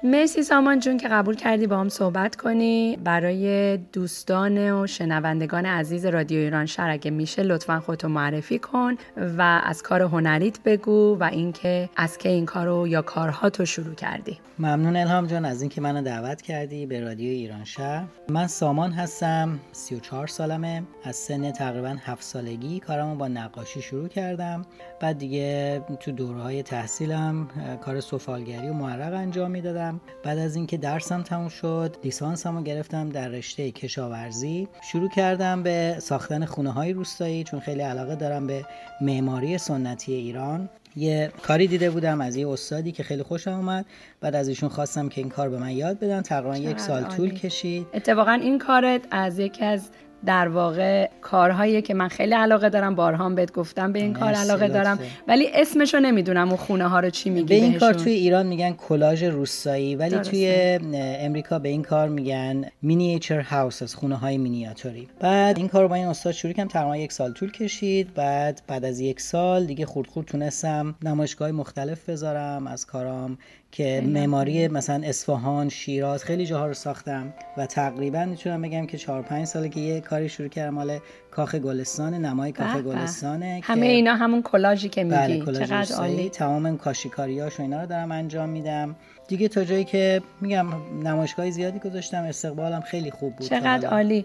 مرسی 0.03 0.43
سامان 0.43 0.79
جون 0.79 0.97
که 0.97 1.09
قبول 1.09 1.35
کردی 1.35 1.67
با 1.67 1.77
هم 1.77 1.89
صحبت 1.89 2.37
کنی. 2.37 2.99
برای 3.05 3.77
دوستان 3.77 4.73
و 4.73 4.87
شنوندگان 4.87 5.67
عزیز 5.67 6.07
رادیو 6.07 6.39
ایران 6.39 6.67
شهر 6.67 6.91
اگه 6.91 7.11
میشه 7.11 7.43
لطفا 7.43 7.81
خودتو 7.81 8.09
معرفی 8.09 8.59
کن 8.59 8.95
و 9.39 9.61
از 9.65 9.83
کار 9.83 10.03
هنریت 10.03 10.63
بگو 10.63 11.17
و 11.21 11.25
اینکه 11.25 11.89
از 11.97 12.19
که 12.19 12.29
این 12.29 12.47
کارو 12.47 12.89
یا 12.89 13.03
کارها 13.03 13.51
تو 13.51 13.65
شروع 13.65 13.95
کردی. 13.95 14.39
ممنون 14.59 14.97
الهام 14.97 15.27
جان 15.27 15.45
از 15.45 15.61
اینکه 15.63 15.81
منو 15.81 16.03
دعوت 16.03 16.43
کردی 16.43 16.87
به 16.87 17.01
رادیو 17.01 17.31
ایران 17.31 17.65
شهر. 17.65 18.05
من 18.29 18.47
سامان 18.47 18.93
هستم 18.93 19.59
34 19.73 20.27
سالمه. 20.27 20.83
از 21.05 21.17
سن 21.17 21.51
تقریبا 21.51 21.97
7 22.05 22.23
سالگی 22.23 22.81
کارمو 22.81 23.15
با 23.15 23.29
نقاشی 23.29 23.83
شروع 23.83 24.09
کردم. 24.09 24.63
بعد 25.01 25.19
دیگه 25.19 25.81
تو 26.01 26.13
دورهای 26.13 26.63
تحصیلم 26.63 27.49
کار 27.85 28.01
سفالگری 28.01 28.69
و 28.69 28.73
معرق 28.73 29.15
انجام 29.15 29.51
می‌دادم. 29.51 29.90
بعد 30.25 30.39
از 30.39 30.57
اینکه 30.57 30.77
درسم 30.77 31.23
تموم 31.23 31.49
شد 31.49 31.97
لیسانسم 32.05 32.57
رو 32.57 32.63
گرفتم 32.63 33.09
در 33.09 33.29
رشته 33.29 33.71
کشاورزی. 33.71 34.69
شروع 34.93 35.09
کردم 35.09 35.63
به 35.63 35.97
ساختن 35.99 36.45
خونه 36.45 36.71
های 36.71 36.93
روستایی 36.93 37.45
چون 37.45 37.61
خیلی 37.61 37.81
علاقه 37.81 38.17
دارم 38.17 38.47
به 38.47 38.65
معماری 39.01 39.59
سنتی 39.59 40.15
ایران. 40.15 40.69
یه 40.97 41.33
کاری 41.43 41.67
دیده 41.67 41.91
بودم 41.91 42.21
از 42.21 42.37
یه 42.37 42.49
استادی 42.49 42.93
که 42.93 43.03
خیلی 43.03 43.23
خوشم 43.23 43.51
اومد. 43.51 43.87
بعد 44.21 44.35
از 44.35 44.49
ایشون 44.49 44.69
خواستم 44.69 45.09
که 45.09 45.21
این 45.21 45.31
کار 45.31 45.49
به 45.49 45.59
من 45.59 45.71
یاد 45.71 45.99
بدن. 45.99 46.23
تقریبا 46.23 46.57
یک 46.57 46.81
سال 46.81 47.05
طول 47.05 47.35
کشید. 47.35 47.87
اتفاقا 47.95 48.33
این 48.33 48.59
کارت 48.59 49.01
از 49.11 49.39
یکی 49.39 49.65
از 49.65 49.91
در 50.27 50.49
واقع 50.49 51.11
کارهایی 51.21 51.83
که 51.83 51.95
من 51.95 52.09
خیلی 52.09 52.35
علاقه 52.35 52.69
دارم 52.69 52.95
بارها 52.95 53.29
بهت 53.29 53.53
گفتم 53.53 53.93
به 53.93 53.99
این 53.99 54.13
کار 54.13 54.33
علاقه 54.33 54.69
دارم. 54.69 54.99
ولی 55.29 55.49
اسمشو 55.55 56.01
نمی‌دونم 56.01 56.49
اون 56.49 56.57
خونه 56.57 56.89
ها 56.89 57.01
رو 57.01 57.11
چی 57.11 57.31
میگی 57.31 57.47
به 57.47 57.55
این 57.55 57.79
کار 57.79 57.95
توی 57.95 58.13
ایران 58.13 58.47
میگن 58.47 58.73
کلاژ 58.73 59.23
روستایی 59.23 59.97
ولی 59.97 60.19
توی 60.19 60.79
امریکا 60.95 61.59
به 61.59 61.69
این 61.69 61.83
کار 61.83 62.09
میگن 62.09 62.65
مینیچر 62.83 63.41
هاوسز 63.41 63.95
خونه 63.95 64.17
های 64.17 64.39
مینیاتوری 64.39 65.09
بعد 65.21 65.59
این 65.59 65.69
کار 65.69 65.89
با 65.89 65.95
این 65.95 66.07
استاد 66.07 66.33
شروع 66.33 66.53
کردم 66.53 66.69
تقریبا 66.69 66.97
یک 66.97 67.13
سال 67.13 67.33
طول 67.33 67.53
کشید. 67.53 68.15
بعد 68.15 68.63
بعد 68.67 68.85
از 68.85 69.01
یک 69.01 69.21
سال 69.21 69.67
دیگه 69.67 69.87
خورد 69.87 70.09
خورد 70.09 70.27
تونستم 70.27 70.95
نمایشگاه 71.03 71.51
مختلف 71.51 72.09
بذارم 72.09 72.67
از 72.67 72.87
کارام 72.87 73.39
که 73.73 74.03
معماری 74.07 74.69
مثلا 74.69 75.03
اصفهان 75.05 75.69
شیراز 75.69 76.25
خیلی 76.25 76.47
جاها 76.47 76.67
رو 76.67 76.75
ساختم 76.75 77.35
و 77.57 77.67
تقریبا 77.67 78.25
می‌تونم 78.25 78.63
بگم 78.63 78.87
که 78.87 78.99
4 78.99 79.23
5 79.23 79.47
ساله 79.47 79.69
که 79.69 79.81
یه 79.81 80.01
کاری 80.01 80.29
شروع 80.29 80.49
کردم. 80.49 80.75
مال 80.75 80.99
کاخ 81.31 81.55
گلستان 81.55 82.15
نمای 82.15 82.53
کاخ 82.53 82.77
گلستانه 82.77 83.61
همه 83.63 83.87
اینا 83.87 84.15
همون 84.15 84.43
کلاژی 84.43 84.89
که 84.89 85.05
میگی. 85.05 85.17
بله، 85.17 85.41
کلاژ 85.41 85.69
چقدر 85.69 85.97
عالی. 85.97 86.29
تمام 86.29 86.77
کاشیکاریاش 86.79 87.61
و 87.61 87.63
اینا 87.63 87.81
رو 87.81 87.87
دارم 87.87 88.13
انجام 88.13 88.49
میدم. 88.49 88.97
دیگه 89.29 89.49
تا 89.49 89.65
جایی 89.65 89.85
که 89.85 90.23
میگم 90.41 90.67
نمایشگاه 91.05 91.51
زیادی 91.51 91.79
گذاشتم 91.79 92.23
استقبالم 92.23 92.81
خیلی 92.81 93.11
خوب 93.11 93.37
بود. 93.37 93.49
چقدر 93.49 93.89
عالی. 93.89 94.25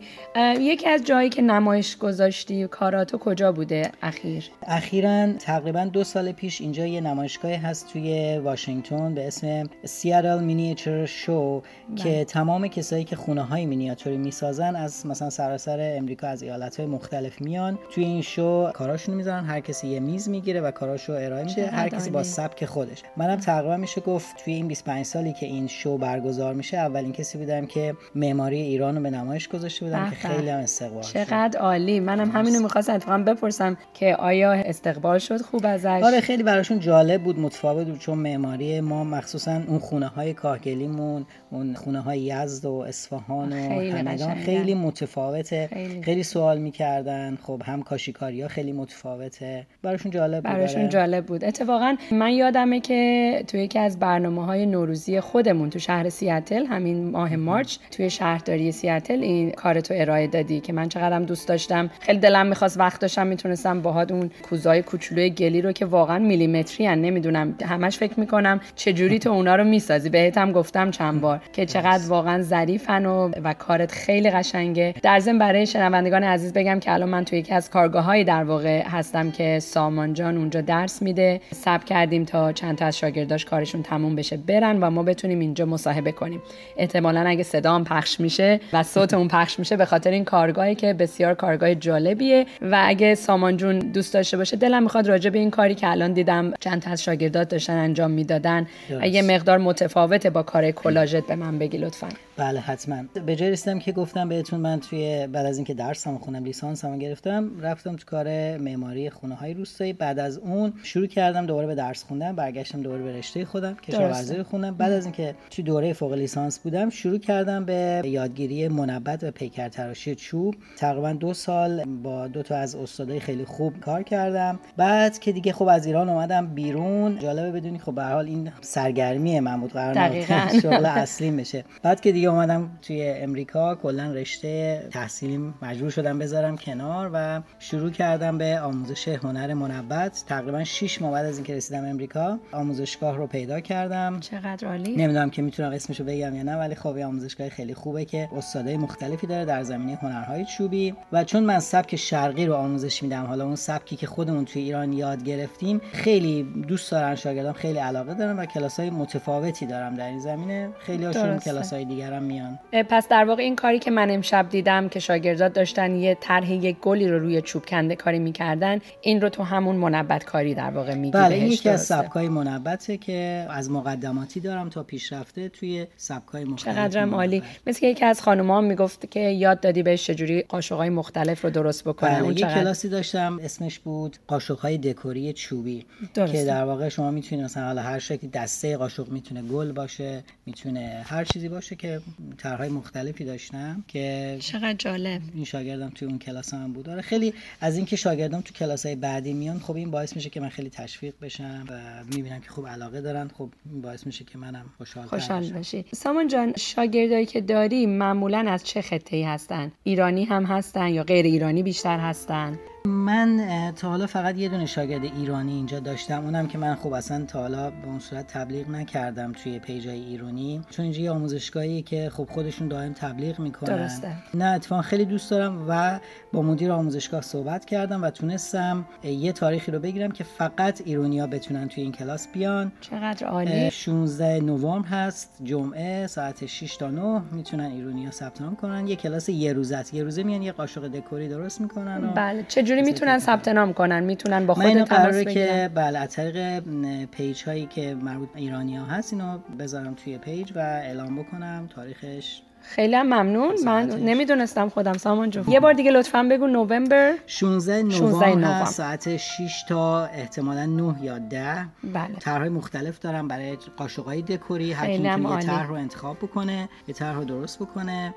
یکی 0.59 0.89
از 0.89 1.03
جایی 1.03 1.29
که 1.29 1.41
نمایش 1.41 1.97
گذاشتی 1.97 2.67
کاراتو 2.67 3.17
کجا 3.17 3.51
بوده 3.51 3.91
اخیر؟ 4.01 4.49
اخیرا 4.67 5.33
تقریبا 5.33 5.85
دو 5.85 6.03
سال 6.03 6.31
پیش 6.31 6.61
اینجا 6.61 6.85
یه 6.85 7.01
نمایشگاهی 7.01 7.55
هست 7.55 7.93
توی 7.93 8.37
واشنگتن 8.37 9.13
به 9.13 9.27
اسم 9.27 9.63
سیارل 9.83 10.43
مینیچر 10.43 11.05
شو 11.05 11.61
که 11.95 12.25
تمام 12.25 12.67
کسایی 12.67 13.03
که 13.03 13.15
خونه 13.15 13.41
های 13.41 13.65
مینیاتوری 13.65 14.17
می‌سازن 14.17 14.75
از 14.75 15.05
مثلا 15.05 15.29
سراسر 15.29 15.95
امریکا 15.97 16.27
از 16.27 16.43
ایالت 16.43 16.79
های 16.79 16.89
مختلف 16.95 17.41
میان. 17.41 17.79
توی 17.91 18.03
این 18.03 18.21
شو 18.21 18.71
کاراشون 18.71 19.15
می‌ذارن 19.15 19.43
هر 19.43 19.59
کسی 19.59 19.87
یه 19.87 19.99
میز 19.99 20.29
می‌گیره 20.29 20.61
و 20.61 20.71
کاراشو 20.71 21.13
ارائه 21.13 21.45
میده 21.45 21.67
هر 21.67 21.89
کسی 21.89 22.09
با 22.09 22.23
سبک 22.23 22.65
خودش. 22.65 23.03
منم 23.17 23.35
تقریبا 23.35 23.77
میشه 23.77 24.01
گفت 24.01 24.43
توی 24.43 24.53
این 24.53 24.67
25 24.67 25.05
سالی 25.05 25.33
که 25.33 25.45
این 25.45 25.67
شو 25.67 25.97
برگزار 25.97 26.53
میشه 26.53 26.77
اولین 26.77 27.11
کسی 27.11 27.37
بودم 27.37 27.65
که 27.65 27.95
معماری 28.15 28.61
ایران 28.61 28.95
رو 28.95 29.03
به 29.03 29.09
نمایش 29.09 29.47
گذاشته 29.47 29.85
بودم 29.85 30.09
که 30.09 30.15
خیلی 30.15 30.49
هم 30.49 30.59
استقبال 30.59 31.03
چقدر 31.03 31.59
عالی. 31.59 31.99
منم 31.99 32.31
همینو 32.31 32.59
می‌خواستم 32.59 32.93
اتفاقا 32.93 33.17
بپرسم 33.17 33.77
که 33.93 34.15
آیا 34.15 34.51
استقبال 34.51 35.19
شد 35.19 35.41
خوب 35.41 35.65
ازش؟ 35.65 36.01
آره 36.03 36.21
خیلی 36.21 36.43
براشون 36.43 36.79
جالب 36.79 37.23
بود 37.23 37.39
متفاوت 37.39 37.87
بود 37.87 37.99
چون 37.99 38.17
معماری 38.17 38.81
ما 38.81 39.03
مخصوصا 39.03 39.61
اون 39.67 39.79
خونه 39.79 40.07
های 40.07 40.33
کاهگلیمون 40.33 41.25
اون 41.51 41.73
خونه 41.73 41.99
های 41.99 42.19
یزد 42.19 42.65
و 42.65 42.73
اصفهان 42.73 43.53
و 43.53 43.95
همدان 43.97 44.35
خیلی 44.35 44.73
متفاوته. 44.73 45.69
خیلی, 45.73 46.03
خیلی 46.03 46.23
سوال 46.23 46.57
می‌کردن 46.85 47.37
خب 47.43 47.61
هم 47.65 47.83
کاشیکاری 47.83 48.41
ها 48.41 48.47
خیلی 48.47 48.71
متفاوته. 48.71 49.67
براشون 49.83 50.11
جالب 50.11 50.43
بود 50.43 50.53
براشون 50.53 50.81
آره. 50.81 50.89
جالب 50.89 51.25
بود. 51.25 51.43
اتفاقا 51.43 51.95
من 52.11 52.31
یادمه 52.31 52.79
که 52.79 53.43
توی 53.47 53.63
یکی 53.63 53.79
از 53.79 53.99
برنامه 53.99 54.45
های 54.45 54.65
نوروزی 54.65 55.19
خودمون 55.19 55.69
تو 55.69 55.79
شهر 55.79 56.09
سیاتل 56.09 56.65
همین 56.65 57.11
ماه 57.11 57.35
مارچ 57.35 57.77
توی 57.91 58.09
شهرداری 58.09 58.71
سیاتل 58.71 59.19
این 59.21 59.51
کارتو 59.51 59.93
ارائه 59.97 60.27
دادی 60.27 60.59
که 60.59 60.73
من 60.73 60.89
چقدرم 60.89 61.23
دوست 61.23 61.47
داشتم. 61.47 61.89
خیلی 61.99 62.19
دلم 62.19 62.47
می‌خواست 62.47 62.79
وقت 62.79 63.01
داشتم 63.01 63.27
می‌تونستم 63.27 63.81
باهات 63.81 64.11
اون 64.11 64.31
کوزای 64.49 64.81
کوچولوی 64.81 65.29
گلی 65.29 65.61
رو 65.61 65.71
که 65.71 65.85
واقعا 65.85 66.19
میلیمتری 66.19 66.87
ان 66.87 67.01
نمی‌دونم 67.01 67.55
همش 67.65 67.97
فکر 67.97 68.19
می‌کنم 68.19 68.59
چه 68.75 68.93
جوری 68.93 69.19
تو 69.19 69.29
اونا 69.29 69.55
رو 69.55 69.63
می‌سازی. 69.63 70.09
بهتم 70.09 70.51
گفتم 70.51 70.91
چند 70.91 71.21
بار 71.21 71.41
که 71.53 71.65
چقدر 71.65 72.07
واقعا 72.07 72.41
ظریفن 72.41 73.05
و, 73.05 73.31
و 73.43 73.53
کارت 73.53 73.91
خیلی 73.91 74.29
قشنگه. 74.29 74.95
در 75.03 75.19
ضمن 75.19 75.39
برای 75.39 75.65
شنوندگان 75.65 76.23
عزیز 76.23 76.53
بگم 76.53 76.74
که 76.79 76.93
الان 76.93 77.09
من 77.09 77.25
توی 77.25 77.39
یکی 77.39 77.53
از 77.53 77.69
کارگاه 77.69 78.23
در 78.23 78.43
واقع 78.43 78.83
هستم 78.87 79.31
که 79.31 79.59
سامان 79.59 80.13
جان 80.13 80.37
اونجا 80.37 80.61
درس 80.61 81.01
میده. 81.01 81.41
سب 81.51 81.85
کردیم 81.85 82.25
تا 82.25 82.51
چند 82.51 82.77
تا 82.77 82.85
از 82.85 82.97
شاگرداش 82.97 83.45
کارشون 83.45 83.83
تموم 83.83 84.15
بشه 84.15 84.37
برن 84.37 84.79
و 84.79 84.89
ما 84.89 85.03
بتونیم 85.03 85.39
اینجا 85.39 85.65
مصاحبه 85.65 86.11
کنیم. 86.11 86.41
احتمالا 86.77 87.21
اگه 87.27 87.43
صدام 87.43 87.83
پخش 87.83 88.19
میشه 88.19 88.59
و 88.73 88.83
صوتمون 88.83 89.27
پخش 89.27 89.59
میشه 89.59 89.77
به 89.77 89.85
خاطر 89.85 90.11
این 90.11 90.23
کارگاهی 90.23 90.75
که 90.75 90.93
بسیار 90.93 91.33
کارگاه 91.33 91.75
جالبیه 91.75 92.45
و 92.61 92.83
اگه 92.85 93.15
سامان 93.15 93.57
جون 93.57 93.79
دوست 93.79 94.13
داشته 94.13 94.37
باشه 94.37 94.57
دلم 94.57 94.83
می‌خواد 94.83 95.07
راجع 95.07 95.29
به 95.29 95.39
این 95.39 95.51
کاری 95.51 95.75
که 95.75 95.91
الان 95.91 96.13
دیدم 96.13 96.53
چند 96.59 96.81
تا 96.81 96.91
از 96.91 97.03
شاگردات 97.03 97.49
داشتن 97.49 97.77
انجام 97.77 98.11
می‌دادن 98.11 98.67
یه 99.03 99.21
مقدار 99.21 99.57
متفاوته 99.57 100.29
با 100.29 100.43
کار 100.43 100.71
کلاژت 100.71 101.27
به 101.27 101.35
من 101.35 101.59
بگی 101.59 101.77
لطفا. 101.77 102.07
بله 102.37 102.59
حتما. 102.59 102.95
به 103.25 103.35
جای 103.35 103.51
رسیدم 103.51 103.79
که 103.79 103.91
گفتم 103.91 104.29
بهتون 104.29 104.59
من 104.59 104.79
توی 104.79 105.27
بعد 105.27 105.45
از 105.45 105.57
اینکه 105.57 105.73
درسمو 105.73 106.17
خونم 106.65 106.73
لیسانسمو 106.73 106.97
گرفتم. 106.97 107.61
رفتم 107.61 107.95
تو 107.95 108.05
کار 108.05 108.57
معماری 108.57 109.09
خونه 109.09 109.35
های 109.35 109.53
روستایی. 109.53 109.93
بعد 109.93 110.19
از 110.19 110.37
اون 110.37 110.73
شروع 110.83 111.07
کردم 111.07 111.45
دوباره 111.45 111.67
به 111.67 111.75
درس 111.75 112.03
خوندن. 112.03 112.35
برگشتم 112.35 112.81
دوباره 112.81 113.03
به 113.03 113.17
رشته 113.17 113.45
خودم 113.45 113.75
کشاورزی 113.75 114.43
خوندم. 114.43 114.75
بعد 114.75 114.91
از 114.91 115.05
اینکه 115.05 115.35
تو 115.49 115.61
دوره 115.61 115.93
فوق 115.93 116.13
لیسانس 116.13 116.59
بودم 116.59 116.89
شروع 116.89 117.17
کردم 117.17 117.65
به 117.65 118.01
یادگیری 118.05 118.67
منبت 118.67 119.23
و 119.23 119.31
پیکر 119.31 119.69
تراشی 119.69 120.15
چوب. 120.15 120.55
تقریبا 120.77 121.13
دو 121.13 121.33
سال 121.33 121.85
با 121.85 122.27
دو 122.27 122.43
تا 122.43 122.55
از 122.55 122.75
استادای 122.75 123.19
خیلی 123.19 123.45
خوب 123.45 123.79
کار 123.79 124.03
کردم. 124.03 124.59
بعد 124.77 125.19
که 125.19 125.31
دیگه 125.31 125.53
خب 125.53 125.67
از 125.67 125.85
ایران 125.85 126.09
اومدم 126.09 126.47
بیرون. 126.47 127.19
جالبه 127.19 127.51
بدونی 127.51 127.79
خب 127.79 127.95
به 127.95 128.03
حال 128.03 128.25
این 128.25 128.51
سرگرمی 128.61 129.39
من 129.39 129.61
بود. 129.61 129.71
قرار 129.71 130.21
شغل 130.61 130.85
اصلی 130.85 131.31
بشه. 131.31 131.63
بعد 131.83 132.01
که 132.01 132.11
دیگه 132.11 132.29
اومدم 132.29 132.69
توی 132.81 133.03
امریکا 133.03 133.75
کلا 133.75 134.11
رشته 134.11 134.83
تحصیلی 134.91 135.53
مجبور 135.61 135.89
شدم 135.89 136.19
بذارم 136.19 136.54
کنار 136.57 137.11
و 137.13 137.41
شروع 137.59 137.91
کردم 137.91 138.37
به 138.37 138.59
آموزش 138.59 139.07
هنر 139.07 139.53
منبت. 139.53 140.23
تقریبا 140.27 140.63
6 140.63 141.01
ماه 141.01 141.11
بعد 141.11 141.25
از 141.25 141.37
اینکه 141.37 141.55
رسیدم 141.55 141.85
امریکا 141.85 142.39
آموزشگاه 142.51 143.17
رو 143.17 143.27
پیدا 143.27 143.59
کردم. 143.59 144.19
چقدر 144.19 144.67
عالی. 144.67 144.95
نمی‌دونم 144.95 145.29
که 145.29 145.41
می‌تونم 145.41 145.71
اسمشو 145.71 146.03
بگم 146.03 146.35
یا 146.35 146.43
نه 146.43 146.55
ولی 146.57 146.75
خب 146.75 146.97
آموزشگاه 146.97 147.49
خیلی 147.49 147.73
خوبه 147.73 148.05
که 148.05 148.29
استادای 148.37 148.77
مختلفی 148.77 149.27
داره 149.27 149.45
در 149.45 149.63
زمینه 149.63 149.95
هنرهای 149.95 150.45
چوبی. 150.45 150.95
و 151.11 151.23
چون 151.23 151.43
من 151.43 151.59
سبک 151.59 151.95
شرقی 151.95 152.45
رو 152.45 152.53
آموزش 152.53 153.03
میدم 153.03 153.25
حالا 153.25 153.45
اون 153.45 153.55
سبکی 153.55 153.95
که 153.95 154.07
خودمون 154.07 154.45
توی 154.45 154.61
ایران 154.61 154.93
یاد 154.93 155.23
گرفتیم 155.23 155.81
خیلی 155.93 156.43
دوست 156.67 156.91
دارن 156.91 157.15
شاگردان 157.15 157.53
خیلی 157.53 157.79
علاقه 157.79 158.13
دارن 158.13 158.39
و 158.39 158.45
کلاسای 158.45 158.89
متفاوتی 158.89 159.65
دارم 159.65 159.95
در 159.95 160.07
این 160.07 160.19
زمینه. 160.19 160.69
خیلی 160.79 161.05
هاشون 161.05 161.39
کلاسای 161.39 161.85
دیگرم 161.85 162.23
میان. 162.23 162.59
پس 162.89 163.07
در 163.07 163.25
واقع 163.25 163.43
این 163.43 163.55
کاری 163.55 163.79
که 163.79 163.91
من 163.91 164.11
امشب 164.11 164.49
دیدم 164.49 164.89
که 164.89 164.99
شاگردات 164.99 165.53
داشتن 165.53 165.95
یه 165.95 166.17
طرح 166.21 166.44
طرح 166.45 166.53
یک 166.53 166.77
گلی 166.81 167.07
رو 167.07 167.19
روی 167.19 167.41
چوب 167.41 167.65
کنده 167.65 167.95
کاری 167.95 168.19
می‌کردن 168.19 168.79
این 169.01 169.21
رو 169.21 169.29
تو 169.29 169.43
همون 169.43 169.75
منبت 169.75 170.23
کاری 170.23 170.53
در 170.53 170.71
واقع 170.71 170.95
میگی 170.95 171.11
بله 171.11 171.35
این 171.35 171.51
یکی 171.51 171.69
از 171.69 171.85
سبکای 171.85 172.29
منبته 172.29 172.97
که 172.97 173.47
از 173.49 173.71
مقدماتی 173.71 174.39
دارم 174.39 174.69
تا 174.69 174.83
پیشرفته 174.83 175.49
توی 175.49 175.87
سبکای 175.97 176.43
مختلف 176.43 176.75
چقدرم 176.75 177.15
عالی. 177.15 177.43
مثل 177.67 177.85
یکی 177.85 178.05
از 178.05 178.21
خانوما 178.21 178.61
می‌گفت 178.61 179.11
که 179.11 179.19
یاد 179.19 179.59
دادی 179.59 179.83
بهش 179.83 180.07
چجوری 180.07 180.41
قاشقای 180.41 180.89
مختلف 180.89 181.43
رو 181.43 181.49
درست 181.49 181.83
بکنه 181.83 182.09
بله، 182.09 182.23
اون 182.23 182.37
یه 182.37 182.45
کلاسی 182.45 182.89
داشتم 182.89 183.39
اسمش 183.43 183.79
بود 183.79 184.17
قاشقهای 184.27 184.77
دکوری 184.77 185.33
چوبی 185.33 185.85
درسته. 186.13 186.37
که 186.37 186.45
در 186.45 186.63
واقع 186.63 186.89
شما 186.89 187.11
می‌تونید 187.11 187.45
مثلا 187.45 187.65
حالا 187.65 187.81
هر 187.81 187.99
شکلی 187.99 188.29
دسته 188.29 188.77
قاشق 188.77 189.09
می‌تونه 189.09 189.41
گل 189.41 189.71
باشه 189.71 190.23
می‌تونه 190.45 191.01
هر 191.05 191.23
چیزی 191.23 191.49
باشه 191.49 191.75
که 191.75 192.01
طرحهای 192.37 192.69
مختلفی 192.69 193.25
داشتم 193.25 193.83
که 193.87 194.37
چقدر 194.39 194.73
جالب. 194.73 195.21
این 195.35 195.45
شاگردم 195.45 195.89
توی 195.89 196.07
اون 196.07 196.19
کلاس 196.19 196.34
هم 196.53 196.73
بود. 196.73 196.89
آره 196.89 197.01
خیلی 197.01 197.33
از 197.61 197.77
اینکه 197.77 197.95
شاگردام 197.95 198.41
تو 198.41 198.53
کلاس 198.53 198.85
های 198.85 198.95
بعدی 198.95 199.33
میان 199.33 199.59
خب 199.59 199.75
این 199.75 199.91
باعث 199.91 200.15
میشه 200.15 200.29
که 200.29 200.39
من 200.39 200.49
خیلی 200.49 200.69
تشویق 200.69 201.13
بشم 201.21 201.65
و 201.69 202.03
می‌بینم 202.15 202.41
که 202.41 202.49
خوب 202.49 202.67
علاقه 202.67 203.01
دارن. 203.01 203.27
خب 203.27 203.49
این 203.71 203.81
باعث 203.81 204.05
میشه 204.05 204.23
که 204.23 204.37
منم 204.37 204.65
خوشحال 204.77 205.05
خوشحال 205.05 205.49
باشی. 205.49 205.85
سامان 205.95 206.27
جان 206.27 206.53
شاگردایی 206.57 207.25
که 207.25 207.41
داری 207.41 207.85
معمولا 207.85 208.45
از 208.47 208.63
چه 208.63 208.81
خطه‌ای 208.81 209.23
هستن؟ 209.23 209.71
ایرانی 209.83 210.23
هم 210.23 210.43
هستن 210.43 210.87
یا 210.87 211.03
غیر 211.03 211.25
ایرانی 211.25 211.63
بیشتر 211.63 211.99
هستن؟ 211.99 212.59
من 212.85 213.71
تا 213.75 213.89
حالا 213.89 214.07
فقط 214.07 214.37
یه 214.37 214.49
دونه 214.49 214.65
شاگرد 214.65 215.03
ایرانی 215.03 215.53
اینجا 215.53 215.79
داشتم. 215.79 216.23
اونم 216.23 216.47
که 216.47 216.57
من 216.57 216.75
خب 216.75 216.93
اصلا 216.93 217.25
تا 217.25 217.39
حالا 217.41 217.69
به 217.69 217.87
اون 217.87 217.99
صورت 217.99 218.27
تبلیغ 218.27 218.69
نکردم 218.69 219.31
توی 219.31 219.59
پیجای 219.59 219.99
ایرانی 219.99 220.61
چون 220.69 220.83
اینجا 220.83 221.01
یه 221.01 221.11
آموزشگاهی 221.11 221.81
که 221.81 222.09
خب 222.09 222.27
خودشون 222.31 222.67
دائم 222.67 222.93
تبلیغ 222.93 223.39
می‌کنن. 223.39 223.77
درسته. 223.77 224.11
نه 224.33 224.45
اتفاقا 224.45 224.81
خیلی 224.81 225.05
دوست 225.05 225.31
دارم 225.31 225.65
و 225.67 225.99
با 226.33 226.41
مدیر 226.41 226.71
آموزشگاه 226.71 227.21
صحبت 227.21 227.65
کردم 227.65 228.03
و 228.03 228.09
تونستم 228.09 228.85
یه 229.03 229.31
تاریخی 229.31 229.71
رو 229.71 229.79
بگیرم 229.79 230.11
که 230.11 230.23
فقط 230.23 230.81
ایرونیا 230.85 231.27
بتونن 231.27 231.67
توی 231.67 231.83
این 231.83 231.91
کلاس 231.91 232.27
بیان. 232.33 232.71
چقدر 232.81 233.27
عالی. 233.27 233.71
16 233.71 234.39
نوامبر 234.39 234.87
هست 234.87 235.37
جمعه 235.43 236.07
ساعت 236.07 236.45
6 236.45 236.77
تا 236.77 236.91
9 236.91 237.21
می‌تونن 237.31 237.65
ایرونیا 237.71 238.11
ثبت 238.11 238.41
نام 238.41 238.55
کنن. 238.55 238.87
یه 238.87 238.95
کلاس 238.95 239.29
یه 239.29 239.53
روزه 239.53 239.83
یه 239.93 240.03
روزه 240.03 240.23
میان 240.23 240.41
یه 240.41 240.51
قاشق 240.51 240.87
دکوری 240.87 241.29
درست 241.29 241.61
می‌کنن 241.61 242.03
و 242.03 242.13
بله. 242.13 242.45
چه 242.47 242.74
جوری 242.75 242.85
می‌تونن 242.85 243.19
ثبت 243.19 243.47
نام 243.47 243.73
کنن 243.73 244.03
می‌تونن 244.03 244.45
با 244.45 244.53
خودت 244.53 244.83
تماس 244.83 245.15
که 245.15 245.69
بله 245.75 245.99
از 245.99 246.09
طریق 246.09 246.59
page 247.05 247.43
هایی 247.43 247.65
که 247.65 247.95
مربوط 247.95 248.29
به 248.29 248.39
ایرانی 248.39 248.77
ها 248.77 248.85
هست 248.85 249.13
اینو 249.13 249.37
بذارم 249.59 249.93
توی 249.93 250.17
page 250.17 250.51
و 250.55 250.59
اعلام 250.59 251.19
بکنم 251.19 251.69
تاریخش. 251.75 252.41
خیلی 252.67 253.01
ممنون. 253.01 253.55
من 253.65 253.89
نمی‌دونستم 253.89 254.69
خودم. 254.69 254.93
سامان 254.93 255.29
جون. 255.29 255.45
یه 255.47 255.59
بار 255.59 255.73
دیگه 255.73 255.91
لطفا 255.91 256.27
بگو 256.31 256.47
نوامبر 256.47 257.13
16 257.27 257.83
نوامبر 257.83 258.65
ساعت 258.65 259.17
6 259.17 259.63
تا 259.69 260.05
احتمالا 260.05 260.65
9 260.65 260.95
یا 261.01 261.17
10 261.19 261.65
بله. 261.83 262.15
طرحهای 262.19 262.49
مختلف 262.49 262.99
دارم 262.99 263.27
برای 263.27 263.57
قاشقای 263.77 264.21
دکوری. 264.21 264.73
هر 264.73 264.85
کی 264.85 264.93
یه 264.93 265.39
طرح 265.39 265.67
رو 265.67 265.75
انتخاب 265.75 266.17
بکنه 266.17 266.69
یه 266.87 266.93
طرح 266.93 267.15
رو 267.15 267.25
درست 267.25 267.59
بکنه. 267.59 268.13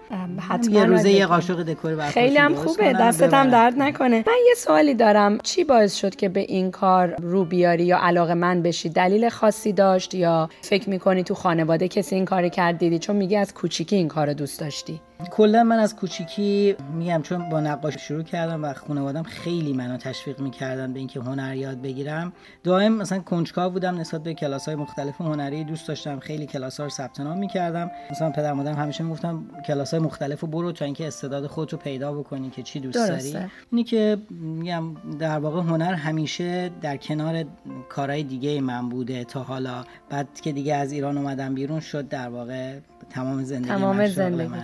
حتما 0.48 0.74
یه 0.74 0.84
روزه 0.84 1.10
یه 1.10 1.26
قاشق 1.26 1.62
دکوری 1.62 1.94
برای 1.94 2.10
خیلی 2.10 2.36
هم 2.36 2.54
خوبه. 2.54 2.92
دستت 2.92 3.34
هم 3.34 3.50
درد 3.50 3.74
نکنه. 3.78 4.24
من 4.26 4.32
یه 4.48 4.54
سوالی 4.56 4.94
دارم. 4.94 5.38
چی 5.38 5.64
باعث 5.64 5.94
شد 5.94 6.16
که 6.16 6.28
به 6.28 6.40
این 6.40 6.70
کار 6.70 7.14
رو 7.22 7.44
بیاری 7.44 7.84
یا 7.84 7.98
علاقه 7.98 8.34
من 8.34 8.62
بشی؟ 8.62 8.88
دلیل 8.88 9.28
خاصی 9.28 9.72
داشت 9.72 10.14
یا 10.14 10.50
فکر 10.60 10.90
می‌کنی 10.90 11.22
تو 11.22 11.34
خانواده 11.34 11.88
کسی 11.88 12.14
این 12.14 12.24
کار 12.24 12.48
کرد 12.48 12.78
دیدی 12.78 12.98
چون 12.98 13.16
میگی 13.16 13.36
از 13.36 13.54
کوچیکی 13.54 13.96
این 13.96 14.08
کار 14.08 14.32
دوست 14.38 14.60
داشتی؟ 14.60 15.00
کلا 15.30 15.64
من 15.64 15.78
از 15.78 15.96
کوچیکی 15.96 16.76
میگم 16.94 17.22
چون 17.22 17.48
با 17.48 17.60
نقاشی 17.60 17.98
شروع 17.98 18.22
کردم 18.22 18.64
و 18.64 18.72
خانوادم 18.72 19.22
خیلی 19.22 19.72
منو 19.72 19.96
تشویق 19.96 20.40
می‌کردن 20.40 20.92
به 20.92 20.98
اینکه 20.98 21.20
هنر 21.20 21.56
یاد 21.56 21.82
بگیرم. 21.82 22.32
دائم 22.64 22.92
مثلا 22.92 23.18
کنجکاو 23.18 23.72
بودم 23.72 24.00
نسبت 24.00 24.22
به 24.22 24.34
کلاس 24.34 24.66
های 24.66 24.74
مختلف 24.74 25.20
هنری 25.20 25.64
دوست 25.64 25.88
داشتم 25.88 26.18
خیلی 26.18 26.46
کلاس 26.46 26.80
ها 26.80 26.84
رو 26.84 26.90
ثبت 26.90 27.20
نام 27.20 27.38
می‌کردم. 27.38 27.90
مثلا 28.10 28.30
پدر 28.30 28.52
مادرم 28.52 28.76
همیشه 28.76 29.04
می‌گفتم 29.04 29.44
کلاس 29.66 29.90
های 29.90 30.02
مختلف 30.02 30.40
رو 30.40 30.48
برو 30.48 30.72
تا 30.72 30.84
اینکه 30.84 31.06
استعداد 31.06 31.46
خودت 31.46 31.72
رو 31.72 31.78
پیدا 31.78 32.12
بکنی 32.12 32.50
که 32.50 32.62
چی 32.62 32.80
دوست 32.80 33.08
داری. 33.08 33.36
اینی 33.72 33.84
که 33.84 34.18
میگم 34.30 34.84
در 35.18 35.38
واقع 35.38 35.60
هنر 35.60 35.94
همیشه 35.94 36.70
در 36.80 36.96
کنار 36.96 37.44
کارهای 37.88 38.22
دیگه 38.22 38.60
من 38.60 38.88
بوده 38.88 39.24
تا 39.24 39.42
حالا. 39.42 39.84
بعد 40.10 40.40
که 40.40 40.52
دیگه 40.52 40.74
از 40.74 40.92
ایران 40.92 41.18
اومدم 41.18 41.54
بیرون 41.54 41.80
شد 41.80 42.08
در 42.08 42.28
واقع 42.28 42.78
تمام 43.10 43.44
زندگی 43.44 43.68
تمام 43.68 44.06
زندگی. 44.06 44.54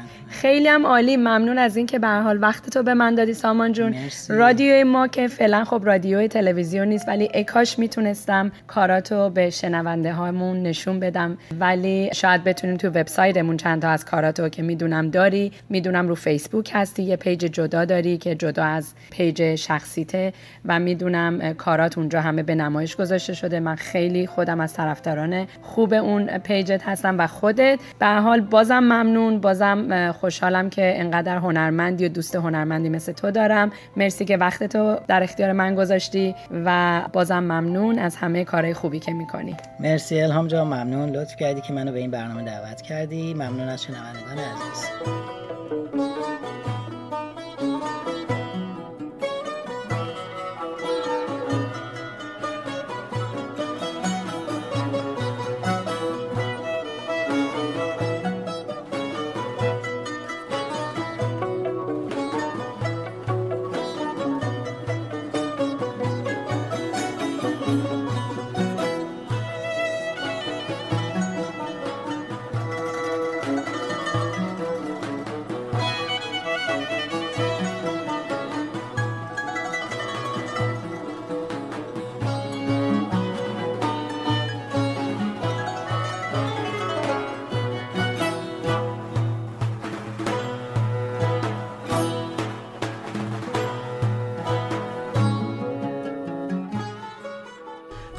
خیلی 0.45 0.69
هم 0.69 0.87
عالی. 0.87 1.17
ممنون 1.17 1.59
از 1.59 1.77
اینکه 1.77 1.99
به 1.99 2.04
هر 2.04 2.09
حال 2.09 2.43
وقت 2.43 2.71
تو 2.71 2.83
به 2.83 2.95
من 2.95 3.15
دادی 3.15 3.35
سامان 3.35 3.73
جون. 3.73 3.95
رادیوی 4.29 4.85
ما 4.85 5.09
که 5.09 5.29
فعلا 5.29 5.65
خب 5.65 5.83
رادیوی 5.85 6.29
تلویزیون 6.29 6.89
نیست 6.89 7.09
ولی 7.09 7.29
ای 7.35 7.44
کاش 7.44 7.79
می‌تونستم 7.79 8.53
کاراتو 8.67 9.31
به 9.31 9.51
شنونده 9.51 10.13
هامون 10.13 10.63
نشون 10.63 11.01
بدم. 11.01 11.39
ولی 11.61 12.11
شاید 12.15 12.45
بتونیم 12.45 12.77
تو 12.77 12.89
وبسایتمون 12.89 13.57
چند 13.57 13.83
تا 13.83 13.89
از 13.89 14.05
کاراتو 14.05 14.49
که 14.49 14.63
می‌دونم 14.63 15.11
داری 15.11 15.53
می‌دونم 15.69 16.09
رو 16.09 16.15
فیسبوک 16.15 16.71
هستی 16.75 17.03
یه 17.03 17.17
page 17.17 17.41
جدا 17.41 17.85
داری 17.85 18.19
که 18.19 18.35
جدا 18.35 18.65
از 18.65 18.95
پیج 19.11 19.55
شخصیته 19.55 20.33
و 20.65 20.79
می‌دونم 20.79 21.55
کارات 21.55 21.99
اونجا 21.99 22.21
همه 22.21 22.43
به 22.43 22.55
نمایش 22.55 22.97
گذاشته 22.97 23.35
شده. 23.35 23.61
من 23.61 23.75
خیلی 23.77 24.27
خودم 24.27 24.61
از 24.61 24.75
طرفداران 24.75 25.47
خوب 25.63 25.95
اون 25.95 26.39
page 26.39 26.74
ت 26.74 26.83
هستم 26.85 27.19
و 27.19 27.27
خودت. 27.27 27.79
به 27.99 28.03
هر 28.03 28.07
حال 28.07 28.41
بازم 28.41 28.79
ممنون 28.79 29.41
بازم 29.41 30.13
خوشحالم 30.35 30.71
که 30.71 31.01
انقدر 31.01 31.37
هنرمندی 31.37 32.07
و 32.07 32.09
دوست 32.09 32.37
هنرمندی 32.37 32.89
مثل 32.89 33.13
تو 33.13 33.31
دارم. 33.31 33.73
مرسی 33.97 34.25
که 34.25 34.37
وقت 34.37 34.65
تو 34.65 34.97
در 35.09 35.23
اختیار 35.23 35.53
من 35.53 35.75
گذاشتی 35.75 36.35
و 36.65 37.03
بازم 37.13 37.39
ممنون 37.39 37.99
از 37.99 38.17
همه 38.17 38.45
کارهای 38.45 38.75
خوبی 38.75 39.01
که 39.01 39.13
می‌کنی. 39.13 39.57
مرسی 39.81 40.21
الهام 40.21 40.49
جان 40.49 40.67
ممنون. 40.67 41.11
لطف 41.11 41.37
کردی 41.37 41.61
که 41.61 41.73
منو 41.73 41.93
به 41.93 41.99
این 41.99 42.11
برنامه 42.11 42.43
دعوت 42.43 42.83
کردی. 42.83 43.35
ممنون 43.35 43.69
از 43.69 43.83
شنوندگان 43.83 44.39
عزیز. 44.39 44.91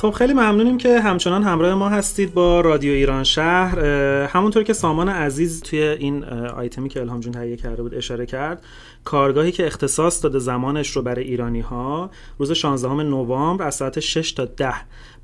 خب 0.05 0.11
خیلی 0.11 0.33
ممنونیم 0.33 0.77
که 0.77 0.99
همچنان 0.99 1.43
همراه 1.43 1.75
ما 1.75 1.89
هستید 1.89 2.33
با 2.33 2.61
رادیو 2.61 2.93
ایران 2.93 3.23
شهر. 3.23 3.79
همونطور 4.25 4.63
که 4.63 4.73
سامان 4.73 5.09
عزیز 5.09 5.61
توی 5.61 5.81
این 5.83 6.23
آیتمی 6.23 6.89
که 6.89 7.01
الهام 7.01 7.19
جون 7.19 7.31
تهیه 7.31 7.57
کرده 7.57 7.81
بود 7.81 7.95
اشاره 7.95 8.25
کرد 8.25 8.63
کارگاهی 9.03 9.51
که 9.51 9.65
اختصاص 9.65 10.23
داده 10.23 10.39
زمانش 10.39 10.89
رو 10.89 11.01
برای 11.01 11.23
ایرانی 11.23 11.59
ها 11.59 12.09
روز 12.37 12.51
16 12.51 12.93
نوامبر 12.93 13.67
از 13.67 13.75
ساعت 13.75 13.99
6 13.99 14.31
تا 14.31 14.45
10 14.45 14.73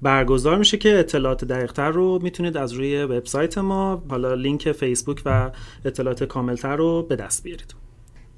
برگزار 0.02 0.58
میشه 0.58 0.78
که 0.78 1.00
اطلاعات 1.00 1.46
دقیقتر 1.46 1.90
رو 1.90 2.20
می‌تونید 2.22 2.58
از 2.58 2.74
روی 2.74 3.04
وبسایت 3.04 3.58
ما 3.58 4.04
حالا 4.10 4.34
لینک 4.34 4.72
فیسبوک 4.72 5.22
و 5.26 5.52
اطلاعات 5.86 6.24
کاملتر 6.24 6.76
رو 6.76 7.04
به 7.04 7.16
دست 7.16 7.44
بیارید. 7.44 7.81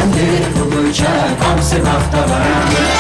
Sen 0.09 0.21
direkt 0.21 0.59
bu 0.59 0.89
bıçak 0.89 1.43
Hamsi 1.43 1.85
naftalara 1.85 2.98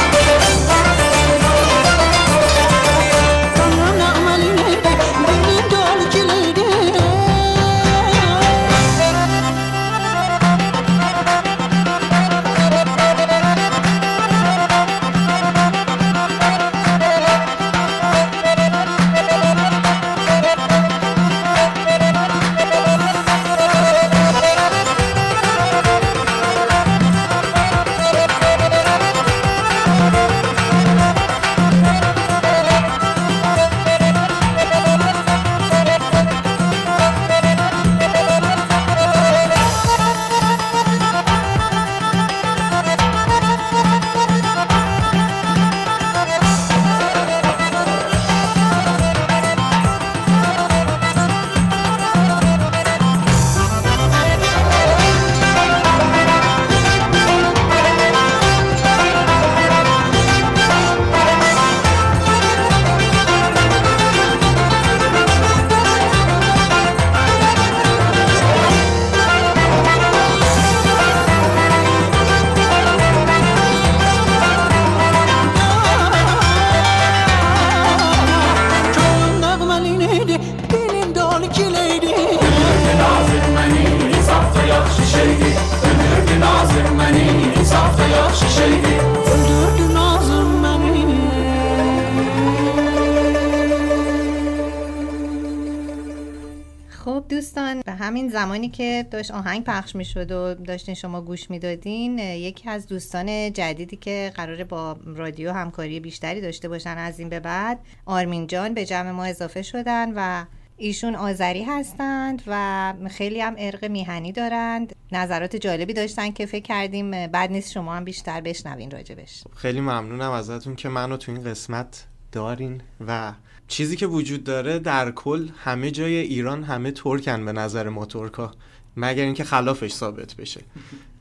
زمانی 98.59 98.71
که 98.71 99.07
داشت 99.11 99.31
آهنگ 99.31 99.65
پخش 99.65 99.97
می 99.97 100.05
شد 100.05 100.33
و 100.33 100.55
داشتین 100.55 100.95
شما 100.95 101.21
گوش 101.21 101.51
می‌دادین 101.51 102.19
یکی 102.19 102.71
از 102.71 102.87
دوستان 102.87 103.53
جدیدی 103.53 103.97
که 103.97 104.33
قراره 104.35 104.65
با 104.65 104.97
رادیو 105.07 105.53
همکاری 105.53 106.01
بیشتری 106.01 106.41
داشته 106.41 106.69
باشن 106.69 106.99
از 106.99 107.19
این 107.19 107.29
به 107.29 107.41
بعد 107.41 107.79
آرمین 108.07 108.47
جان 108.47 108.75
به 108.75 108.87
جمع 108.87 109.11
ما 109.11 109.25
اضافه 109.25 109.63
شدن 109.63 110.13
و 110.17 110.45
ایشون 110.77 111.15
آذری 111.15 111.65
هستند 111.65 112.43
و 112.47 112.95
خیلی 113.11 113.41
هم 113.41 113.55
ارق 113.59 113.85
میهنی 113.85 114.33
دارند. 114.33 114.95
نظرات 115.13 115.57
جالبی 115.57 115.93
داشتن 115.93 116.31
که 116.31 116.47
فکر 116.47 116.65
کردیم 116.65 117.27
بعد 117.27 117.53
نیست 117.53 117.73
شما 117.73 117.95
هم 117.95 118.05
بیشتر 118.05 118.41
بشنوین 118.41 118.91
راجبش. 118.91 119.45
خیلی 119.57 119.81
ممنونم 119.81 120.31
ازتون 120.31 120.77
که 120.77 120.89
منو 120.89 121.17
تو 121.17 121.33
این 121.33 121.45
قسمت 121.45 122.07
دارین 122.33 122.81
و 123.07 123.33
چیزی 123.69 123.97
که 123.97 124.07
وجود 124.07 124.45
داره 124.45 124.79
در 124.79 125.11
کل 125.11 125.49
همه 125.65 125.91
جای 125.91 126.17
ایران 126.17 126.65
همه 126.65 126.91
ترکن 126.91 127.45
به 127.45 127.53
نظر 127.53 127.89
ما 127.89 128.07
ترکا 128.07 128.53
مگر 128.97 129.25
اینکه 129.25 129.45
خلافش 129.45 129.93
ثابت 129.93 130.35
بشه. 130.35 130.61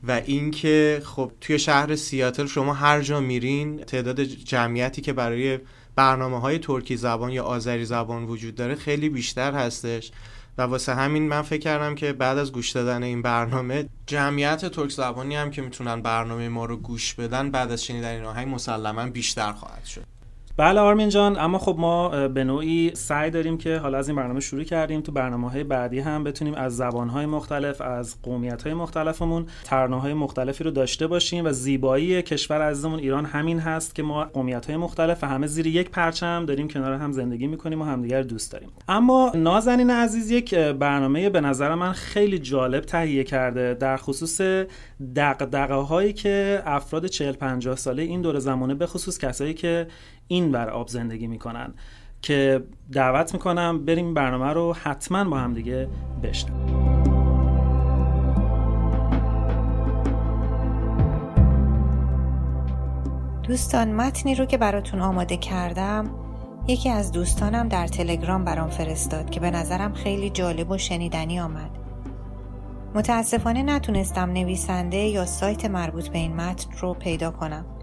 و 0.04 0.12
اینکه 0.26 1.02
خب 1.04 1.32
توی 1.40 1.58
شهر 1.58 1.96
سیاتل 1.96 2.46
شما 2.46 2.74
هر 2.74 3.00
جا 3.00 3.20
میرین 3.20 3.76
تعداد 3.76 4.20
جمعیتی 4.20 5.02
که 5.02 5.12
برای 5.12 5.58
برنامه 5.96 6.40
های 6.40 6.58
ترکی 6.58 6.96
زبان 6.96 7.30
یا 7.30 7.44
آذری 7.44 7.84
زبان 7.84 8.24
وجود 8.24 8.54
داره 8.54 8.74
خیلی 8.74 9.08
بیشتر 9.08 9.52
هستش. 9.52 10.10
و 10.58 10.62
واسه 10.62 10.94
همین 10.94 11.28
من 11.28 11.42
فکر 11.42 11.60
کردم 11.60 11.94
که 11.94 12.12
بعد 12.12 12.38
از 12.38 12.52
گوش 12.52 12.70
دادن 12.70 13.02
این 13.02 13.22
برنامه 13.22 13.88
جمعیت 14.06 14.64
ترک 14.66 14.90
زبانی 14.90 15.36
هم 15.36 15.50
که 15.50 15.62
می‌تونن 15.62 16.02
برنامه 16.02 16.48
ما 16.48 16.64
رو 16.64 16.76
گوش 16.76 17.14
بدن 17.14 17.50
بعد 17.50 17.72
از 17.72 17.84
شنیدن 17.84 18.08
این 18.08 18.24
آهنگ 18.24 18.54
مسلما 18.54 19.06
بیشتر 19.06 19.52
خواهد 19.52 19.84
شد. 19.84 20.17
بله 20.58 20.80
آرمین 20.80 21.08
جان 21.08 21.38
اما 21.38 21.58
خب 21.58 21.76
ما 21.78 22.28
به 22.28 22.44
نوعی 22.44 22.94
سعی 22.94 23.30
داریم 23.30 23.58
که 23.58 23.76
حالا 23.76 23.98
از 23.98 24.08
این 24.08 24.16
برنامه 24.16 24.40
شروع 24.40 24.64
کردیم. 24.64 25.00
تو 25.00 25.12
برنامه 25.12 25.50
های 25.50 25.64
بعدی 25.64 26.00
هم 26.00 26.24
بتونیم 26.24 26.54
از 26.54 26.76
زبان 26.76 27.08
های 27.08 27.26
مختلف 27.26 27.80
از 27.80 28.22
قومیت 28.22 28.62
های 28.62 28.74
مختلفمون 28.74 29.46
ترانه 29.64 30.00
های 30.00 30.14
مختلفی 30.14 30.64
رو 30.64 30.70
داشته 30.70 31.06
باشیم 31.06 31.44
و 31.44 31.52
زیبایی 31.52 32.22
کشور 32.22 32.62
عزیزمون. 32.62 32.98
ایران 32.98 33.24
همین 33.24 33.58
هست 33.58 33.94
که 33.94 34.02
ما 34.02 34.24
قومیت 34.24 34.66
های 34.66 34.76
مختلف 34.76 35.24
و 35.24 35.26
همه 35.26 35.46
زیر 35.46 35.66
یک 35.66 35.90
پرچم 35.90 36.46
داریم 36.46 36.68
کنار 36.68 36.92
هم 36.92 37.12
زندگی 37.12 37.46
می‌کنیم 37.46 37.80
و 37.80 37.84
همدیگر 37.84 38.22
دوست 38.22 38.52
داریم. 38.52 38.68
اما 38.88 39.32
نازنین 39.34 39.90
عزیز 39.90 40.30
یک 40.30 40.54
برنامه 40.54 41.30
به 41.30 41.40
نظر 41.40 41.74
من 41.74 41.92
خیلی 41.92 42.38
جالب 42.38 42.84
تهیه 42.84 43.24
کرده 43.24 43.74
در 43.74 43.96
خصوص 43.96 44.40
دغدغه 45.16 45.74
هایی 45.74 46.12
که 46.12 46.62
افراد 46.66 47.06
40 47.06 47.32
50 47.32 47.76
ساله 47.76 48.02
این 48.02 48.22
دور 48.22 48.38
زمانه 48.38 48.74
به 48.74 48.86
خصوص 48.86 49.18
کسایی 49.18 49.54
که 49.54 49.86
این 50.28 50.52
بر 50.52 50.70
آب 50.70 50.88
زندگی 50.88 51.26
می‌کنن 51.26 51.74
که 52.22 52.62
دعوت 52.92 53.34
می‌کنم 53.34 53.84
بریم 53.84 54.14
برنامه 54.14 54.52
رو 54.52 54.76
حتما 54.82 55.24
با 55.24 55.38
هم 55.38 55.54
دیگه 55.54 55.88
بشنویم. 56.22 56.78
دوستان 63.42 63.92
متنی 63.92 64.34
رو 64.34 64.44
که 64.44 64.58
براتون 64.58 65.00
آماده 65.00 65.36
کردم 65.36 66.10
یکی 66.66 66.90
از 66.90 67.12
دوستانم 67.12 67.68
در 67.68 67.86
تلگرام 67.86 68.44
برام 68.44 68.70
فرستاد 68.70 69.30
که 69.30 69.40
به 69.40 69.50
نظرم 69.50 69.92
خیلی 69.92 70.30
جالب 70.30 70.70
و 70.70 70.78
شنیدنی 70.78 71.40
آمد. 71.40 71.70
متاسفانه 72.94 73.62
نتونستم 73.62 74.30
نویسنده 74.30 74.96
یا 74.96 75.26
سایت 75.26 75.64
مربوط 75.64 76.08
به 76.08 76.18
این 76.18 76.36
متن 76.36 76.70
رو 76.80 76.94
پیدا 76.94 77.30
کنم. 77.30 77.77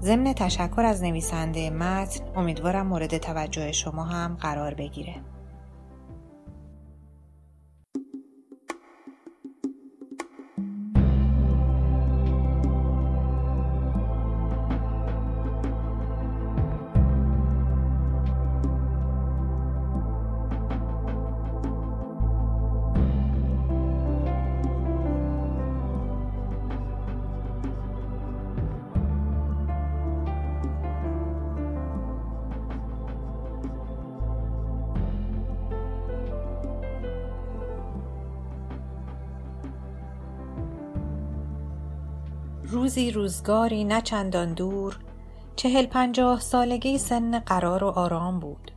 ضمن 0.00 0.32
تشکر 0.32 0.82
از 0.84 1.02
نویسنده 1.02 1.70
متن 1.70 2.24
امیدوارم 2.36 2.86
مورد 2.86 3.18
توجه 3.18 3.72
شما 3.72 4.04
هم 4.04 4.36
قرار 4.40 4.74
بگیره. 4.74 5.14
روزی 42.78 43.10
روزگاری 43.10 43.84
نه 43.84 44.00
چندان 44.00 44.54
دور 44.54 44.98
چهل 45.56 45.86
پنجاه 45.86 46.40
سالگی 46.40 46.98
سن 46.98 47.38
قرار 47.38 47.84
و 47.84 47.86
آرام 47.86 48.40
بود. 48.40 48.72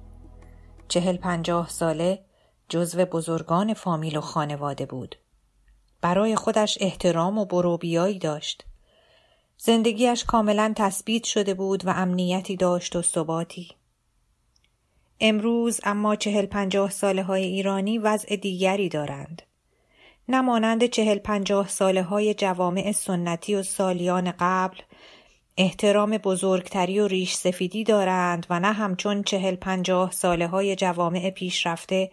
چهل 0.88 1.18
پنجاه 1.18 1.70
ساله 1.70 2.26
جزو 2.70 3.06
بزرگان 3.06 3.74
فامیل 3.74 4.18
و 4.18 4.22
خانواده 4.22 4.86
بود. 4.86 5.16
برای 6.02 6.36
خودش 6.36 6.78
احترام 6.82 7.38
و 7.38 7.46
بروبیایی 7.46 8.20
داشت. 8.20 8.66
زندگیش 9.58 10.24
کاملا 10.24 10.74
تثبیت 10.76 11.24
شده 11.24 11.54
بود 11.54 11.86
و 11.86 11.90
امنیتی 11.90 12.56
داشت 12.56 12.96
و 12.96 13.02
ثباتی. 13.02 13.72
امروز 15.20 15.80
اما 15.84 16.16
چهل 16.16 16.46
پنجاه 16.46 16.90
ساله 16.90 17.24
های 17.24 17.44
ایرانی 17.44 17.98
وضع 17.98 18.36
دیگری 18.36 18.90
دارند. 18.90 19.42
نه 20.30 20.42
مانند 20.42 20.86
چهل 20.86 21.18
پنجاه 21.18 21.68
ساله 21.68 22.04
های 22.04 22.34
جوامع 22.34 22.92
سنتی 22.92 23.56
و 23.56 23.64
سالیان 23.64 24.34
قبل. 24.40 24.78
احترام 25.58 26.18
بزرگتری 26.18 27.00
و 27.00 27.08
ریش 27.08 27.34
سفیدی 27.34 27.84
دارند 27.84 28.46
و 28.50 28.60
نه 28.60 28.72
همچون 28.74 29.24
چهل 29.24 29.56
پنجاه 29.56 30.12
ساله 30.12 30.48
های 30.48 30.76
جوامع 30.76 31.30
پیشرفته 31.30 32.12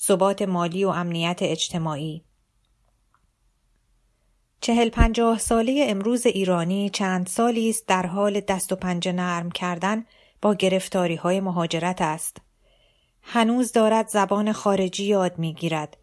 ثبات 0.00 0.42
مالی 0.42 0.84
و 0.84 0.88
امنیت 0.88 1.38
اجتماعی. 1.42 2.22
چهل 4.60 4.88
پنجاه 4.88 5.38
ساله 5.38 5.86
امروز 5.88 6.26
ایرانی 6.26 6.90
چند 6.90 7.26
سالی 7.26 7.70
است 7.70 7.88
در 7.88 8.06
حال 8.06 8.40
دست 8.40 8.72
و 8.72 8.76
پنجه 8.76 9.12
نرم 9.12 9.50
کردن 9.50 10.04
با 10.42 10.54
گرفتاری 10.54 11.14
های 11.14 11.40
مهاجرت 11.40 12.02
است. 12.02 12.36
هنوز 13.22 13.72
دارد 13.72 14.08
زبان 14.08 14.52
خارجی 14.52 15.04
یاد 15.04 15.38
می‌گیرد. 15.38 15.96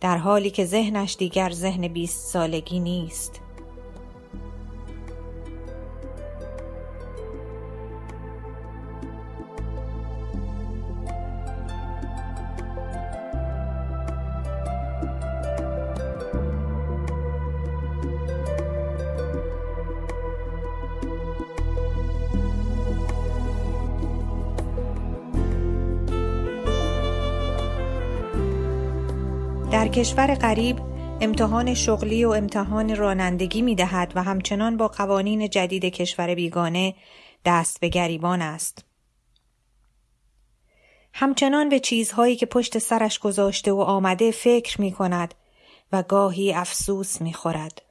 در 0.00 0.18
حالی 0.18 0.50
که 0.50 0.64
ذهنش 0.64 1.16
دیگر 1.18 1.50
ذهن 1.50 1.88
بیست 1.88 2.26
سالگی 2.26 2.80
نیست. 2.80 3.45
کشور 29.96 30.34
غریب 30.34 30.78
امتحان 31.20 31.74
شغلی 31.74 32.24
و 32.24 32.28
امتحان 32.28 32.96
رانندگی 32.96 33.62
می 33.62 33.74
دهد 33.74 34.12
و 34.14 34.22
همچنان 34.22 34.76
با 34.76 34.88
قوانین 34.88 35.48
جدید 35.48 35.84
کشور 35.84 36.34
بیگانه 36.34 36.94
دست 37.44 37.80
به 37.80 37.88
گریبان 37.88 38.42
است. 38.42 38.84
همچنان 41.14 41.68
به 41.68 41.80
چیزهایی 41.80 42.36
که 42.36 42.46
پشت 42.46 42.78
سرش 42.78 43.18
گذاشته 43.18 43.72
و 43.72 43.80
آمده 43.80 44.30
فکر 44.30 44.80
می 44.80 44.92
کند 44.92 45.34
و 45.92 46.02
گاهی 46.02 46.52
افسوس 46.52 47.20
می 47.20 47.32
خورد. 47.32 47.82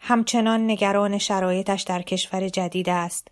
همچنان 0.00 0.70
نگران 0.70 1.18
شرایطش 1.18 1.82
در 1.82 2.02
کشور 2.02 2.48
جدید 2.48 2.88
است. 2.88 3.28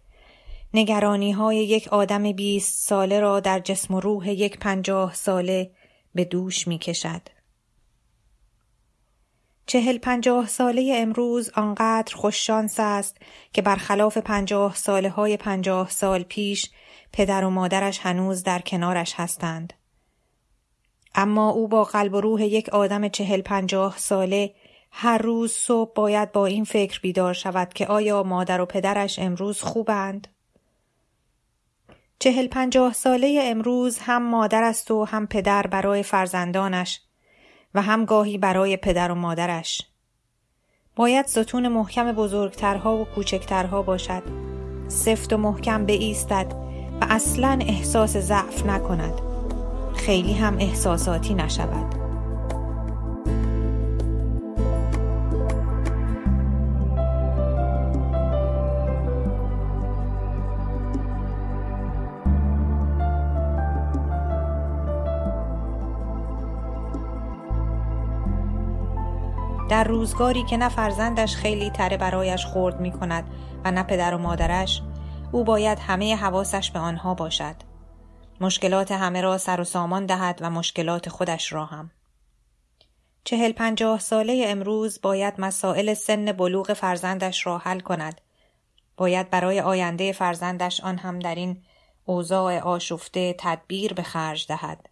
نگرانی 0.74 1.32
های 1.32 1.56
یک 1.56 1.88
آدم 1.88 2.32
بیست 2.32 2.88
ساله 2.88 3.20
را 3.20 3.40
در 3.40 3.58
جسم 3.58 3.94
و 3.94 4.00
روح 4.00 4.28
یک 4.28 4.58
پنجاه 4.58 5.14
ساله 5.14 5.70
به 6.14 6.24
دوش 6.24 6.68
می 6.68 6.78
کشد. 6.78 7.39
چهل 9.70 9.98
پنجاه 9.98 10.46
ساله 10.46 10.92
امروز 10.96 11.50
آنقدر 11.54 12.14
خوششانس 12.16 12.80
است 12.80 13.16
که 13.52 13.62
برخلاف 13.62 14.18
پنجاه 14.18 14.76
ساله 14.76 15.09
های 15.09 15.37
پنجاه 15.37 15.90
سال 15.90 16.22
پیش 16.22 16.70
پدر 17.12 17.44
و 17.44 17.50
مادرش 17.50 17.98
هنوز 17.98 18.42
در 18.42 18.59
کنارش 18.59 19.14
هستند. 19.16 19.72
اما 21.14 21.50
او 21.50 21.68
با 21.68 21.85
قلب 21.85 22.14
و 22.14 22.20
روح 22.20 22.42
یک 22.42 22.68
آدم 22.68 23.09
چهل 23.09 23.40
پنجاه 23.40 23.98
ساله 23.98 24.54
هر 24.90 25.18
روز 25.18 25.52
صبح 25.52 25.92
باید 25.94 26.33
با 26.33 26.46
این 26.46 26.64
فکر 26.64 27.00
بیدار 27.00 27.35
شود 27.35 27.72
که 27.72 27.87
آیا 27.87 28.22
مادر 28.22 28.61
و 28.61 28.66
پدرش 28.66 29.18
امروز 29.18 29.62
خوبند؟ 29.62 30.28
چهل 32.18 32.46
پنجاه 32.46 32.92
ساله 32.92 33.40
امروز 33.42 33.98
هم 33.98 34.22
مادر 34.22 34.62
است 34.62 34.90
و 34.90 35.04
هم 35.04 35.26
پدر 35.26 35.66
برای 35.66 36.02
فرزندانش 36.02 37.00
و 37.74 37.83
هم 37.83 38.05
گاهی 38.05 38.38
برای 38.38 38.76
پدر 38.76 39.12
و 39.12 39.14
مادرش. 39.14 39.82
باید 40.97 41.26
ستون 41.26 41.68
محکم 41.68 42.12
بزرگترها 42.12 42.97
و 42.97 43.05
کوچکترها 43.05 43.82
باشد. 43.82 44.22
سفت 44.88 45.32
و 45.32 45.36
محکم 45.36 45.86
بایستد 45.86 46.53
و 47.01 47.07
اصلا 47.11 47.59
احساس 47.61 48.16
ضعف 48.16 48.66
نکند. 48.66 49.20
خیلی 49.97 50.32
هم 50.32 50.57
احساساتی 50.59 51.34
نشود. 51.34 51.99
در 69.70 69.84
روزگاری 69.84 70.44
که 70.44 70.56
نه 70.56 70.68
فرزندش 70.68 71.36
خیلی 71.36 71.70
تره 71.70 71.96
برایش 71.96 72.46
خورد 72.46 72.80
می 72.80 72.92
کند 72.92 73.24
و 73.64 73.70
نه 73.70 73.82
پدر 73.82 74.14
و 74.14 74.18
مادرش 74.18 74.82
او 75.32 75.44
باید 75.44 75.78
همه 75.78 76.16
حواسش 76.16 76.70
به 76.70 76.78
آنها 76.78 77.14
باشد. 77.14 77.54
مشکلات 78.40 78.92
همه 78.92 79.20
را 79.20 79.38
سر 79.38 79.60
و 79.60 79.64
سامان 79.64 80.06
دهد 80.06 80.38
و 80.42 80.50
مشکلات 80.50 81.08
خودش 81.08 81.52
را 81.52 81.64
هم. 81.64 81.90
چهل 83.24 83.52
پنجاه 83.52 83.98
ساله 83.98 84.44
امروز 84.46 85.00
باید 85.02 85.34
مسائل 85.38 85.94
سن 85.94 86.32
بلوغ 86.32 86.72
فرزندش 86.72 87.46
را 87.46 87.58
حل 87.58 87.80
کند. 87.80 88.20
باید 88.96 89.30
برای 89.30 89.60
آینده 89.60 90.12
فرزندش 90.12 90.80
آن 90.80 90.98
هم 90.98 91.18
در 91.18 91.34
این 91.34 91.62
اوضاع 92.04 92.58
آشفته 92.58 93.34
تدبیر 93.38 93.92
به 93.92 94.02
خرج 94.02 94.46
دهد. 94.46 94.88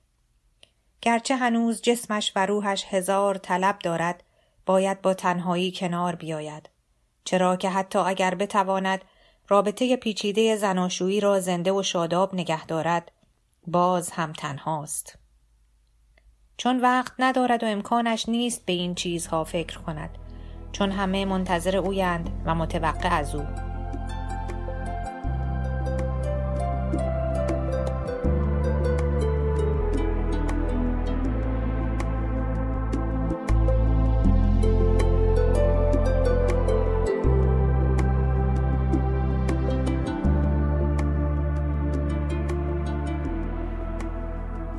گرچه 1.03 1.37
هنوز 1.37 1.83
جسمش 1.83 2.33
و 2.37 2.47
روحش 2.47 2.85
هزار 2.89 3.39
طلب 3.39 3.79
دارد 3.79 4.25
باید 4.69 5.03
با 5.03 5.15
تنهایی 5.15 5.73
کنار 5.73 6.15
بیاید. 6.15 6.71
چرا 7.25 7.57
که 7.57 7.71
حتی 7.71 7.99
اگر 7.99 8.35
بتواند 8.35 9.01
رابطه 9.49 9.97
پیچیده 9.97 10.57
زناشویی 10.57 11.21
را 11.21 11.41
زنده 11.41 11.73
و 11.73 11.83
شاداب 11.83 12.35
نگه 12.35 12.67
دارد 12.67 13.13
باز 13.67 14.11
هم 14.11 14.33
تنهاست. 14.33 15.19
چون 16.57 16.81
وقت 16.81 17.13
ندارد 17.19 17.63
و 17.63 17.67
امکانش 17.67 18.29
نیست 18.29 18.67
به 18.67 18.73
این 18.73 18.95
چیزها 18.95 19.45
فکر 19.45 19.79
کند 19.79 20.11
چون 20.73 20.91
همه 20.91 21.25
منتظر 21.25 21.77
اویند 21.77 22.43
و 22.45 22.55
متوقع 22.55 23.15
از 23.15 23.35
او. 23.35 23.68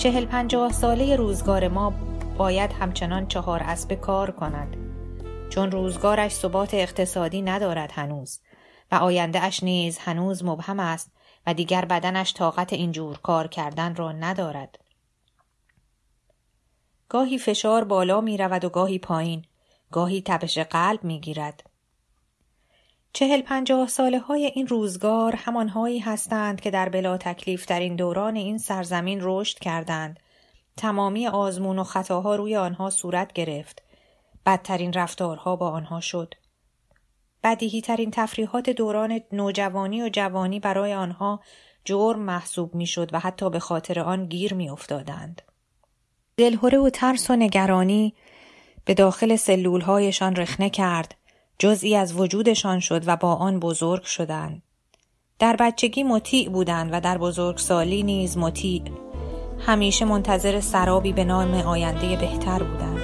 چهل 0.10 0.26
پنجاه 0.26 0.72
ساله 0.72 1.16
روزگار 1.16 1.68
ما 1.68 1.94
باید 2.38 2.72
همچنان 2.72 3.28
چهار 3.28 3.64
اسب 3.64 3.94
کار 3.94 4.32
کند. 4.32 4.76
چون 5.50 5.72
روزگارش 5.72 6.32
ثبات 6.32 6.74
اقتصادی 6.74 7.42
ندارد 7.42 7.92
هنوز 7.92 8.40
و 8.92 8.96
آینده 8.96 9.44
اش 9.44 9.64
نیز 9.64 9.98
هنوز 9.98 10.44
مبهم 10.44 10.80
است 10.80 11.12
و 11.48 11.54
دیگر 11.54 11.86
بدنش 11.86 12.34
طاقت 12.34 12.74
اینجور 12.74 13.18
کار 13.18 13.48
کردن 13.48 13.96
را 13.96 14.12
ندارد. 14.12 14.80
گاهی 17.10 17.38
فشار 17.38 17.84
بالا 17.84 18.22
می 18.22 18.38
رود 18.38 18.66
و 18.66 18.70
گاهی 18.70 19.00
پایین 19.00 19.46
گاهی 19.92 20.22
تپش 20.22 20.58
قلب 20.58 21.04
می 21.04 21.20
گیرد 21.20 21.69
چهل 23.14 23.42
پنجاه 23.42 23.88
ساله 23.88 24.20
های 24.20 24.46
این 24.46 24.68
روزگار 24.68 25.36
همانهایی 25.36 26.00
هستند 26.00 26.62
که 26.62 26.72
در 26.72 26.90
بلا 26.90 27.18
تکلیف 27.18 27.66
در 27.66 27.80
این 27.80 27.96
دوران 27.96 28.36
این 28.36 28.58
سرزمین 28.58 29.20
رشد 29.22 29.60
کردند. 29.60 30.20
تمامی 30.78 31.28
آزمون 31.28 31.80
و 31.80 31.84
خطاها 31.84 32.36
روی 32.36 32.56
آنها 32.56 32.90
صورت 32.90 33.34
گرفت. 33.34 33.84
بدترین 34.46 34.94
رفتارها 34.94 35.56
با 35.56 35.70
آنها 35.70 36.00
شد. 36.00 36.34
بدیهی 37.44 37.82
ترین 37.82 38.12
تفریحات 38.12 38.70
دوران 38.70 39.22
نوجوانی 39.32 40.04
و 40.04 40.10
جوانی 40.10 40.60
برای 40.60 40.94
آنها 40.94 41.40
جرم 41.86 42.20
محسوب 42.20 42.76
می 42.76 42.86
شد 42.86 43.14
و 43.14 43.20
حتی 43.20 43.50
به 43.50 43.60
خاطر 43.60 44.00
آن 44.00 44.26
گیر 44.26 44.54
می 44.54 44.70
افتادند. 44.70 45.42
دلهوره 46.38 46.78
و 46.78 46.90
ترس 46.90 47.30
و 47.30 47.36
نگرانی 47.36 48.14
به 48.86 48.94
داخل 48.94 49.36
سلولهایشان 49.36 50.36
رخنه 50.36 50.70
کرد 50.70 51.16
جزئی 51.60 51.96
از 51.96 52.14
وجودشان 52.20 52.80
شد 52.80 53.08
و 53.08 53.16
با 53.16 53.36
آن 53.36 53.60
بزرگ 53.60 54.04
شدند. 54.04 54.62
در 55.40 55.56
بچگی 55.60 56.04
مطیع 56.04 56.50
بودند 56.50 56.90
و 56.94 57.02
در 57.02 57.18
بزرگسالی 57.18 58.04
نیز 58.04 58.38
مطیع. 58.38 58.84
همیشه 59.60 60.06
منتظر 60.06 60.60
سرابی 60.60 61.14
به 61.14 61.24
نام 61.24 61.54
آینده 61.54 62.16
بهتر 62.16 62.64
بودند. 62.64 62.99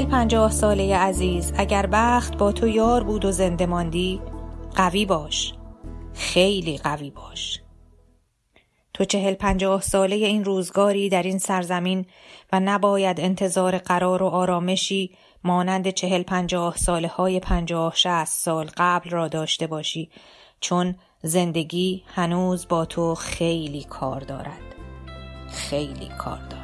چهل 0.00 0.10
پنجاه 0.10 0.50
ساله 0.50 0.96
عزیز 0.96 1.52
اگر 1.56 1.86
بخت 1.86 2.36
با 2.36 2.52
تو 2.52 2.68
یار 2.68 3.04
بود 3.04 3.24
و 3.24 3.32
زنده 3.32 3.66
ماندی 3.66 4.20
قوی 4.76 5.06
باش. 5.06 5.54
خیلی 6.14 6.78
قوی 6.78 7.10
باش. 7.10 7.60
تو 8.94 9.04
چهل 9.04 9.34
پنجاه 9.34 9.80
ساله 9.80 10.16
این 10.16 10.44
روزگاری 10.44 11.08
در 11.08 11.22
این 11.22 11.38
سرزمین 11.38 12.06
و 12.52 12.60
نباید 12.60 13.20
انتظار 13.20 13.78
قرار 13.78 14.22
و 14.22 14.26
آرامشی 14.26 15.16
مانند 15.44 15.90
چهل 15.90 16.22
پنجاه 16.22 16.76
ساله 16.76 17.08
های 17.08 17.40
پنجاه 17.40 17.94
شست 17.94 18.44
سال 18.44 18.70
قبل 18.76 19.10
را 19.10 19.28
داشته 19.28 19.66
باشی 19.66 20.10
چون 20.60 20.94
زندگی 21.22 22.04
هنوز 22.06 22.68
با 22.68 22.84
تو 22.84 23.14
خیلی 23.14 23.84
کار 23.84 24.20
دارد. 24.20 24.74
خیلی 25.50 26.08
کار 26.18 26.40
دارد. 26.50 26.59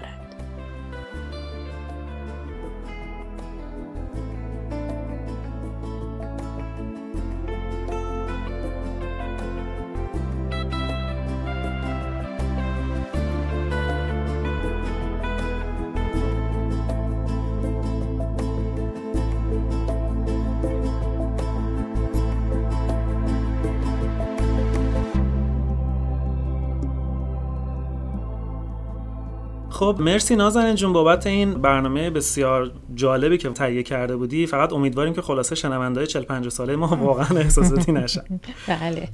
خب 29.87 30.01
مرسی 30.01 30.37
نازنین 30.37 30.75
جون 30.75 30.93
بابت 30.93 31.27
این 31.27 31.55
برنامه 31.55 32.11
بسیار 32.11 32.71
جالبی 32.95 33.39
که 33.39 33.51
تهیه 33.51 33.83
کرده 33.83 34.17
بودی. 34.17 34.47
فقط 34.47 34.73
امیدواریم 34.73 35.15
که 35.15 35.23
خلاصه 35.23 35.55
شنوندهای 35.55 36.07
40 36.07 36.23
50 36.23 36.51
ساله 36.51 36.77
ما 36.77 36.87
واقعا 37.07 37.39
احساساتی 37.39 37.93
نشن. 37.93 38.25
بله. 38.69 39.09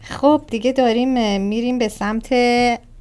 خب 0.00 0.42
دیگه 0.50 0.72
داریم 0.72 1.40
میریم 1.40 1.78
به 1.78 1.88
سمت 1.88 2.28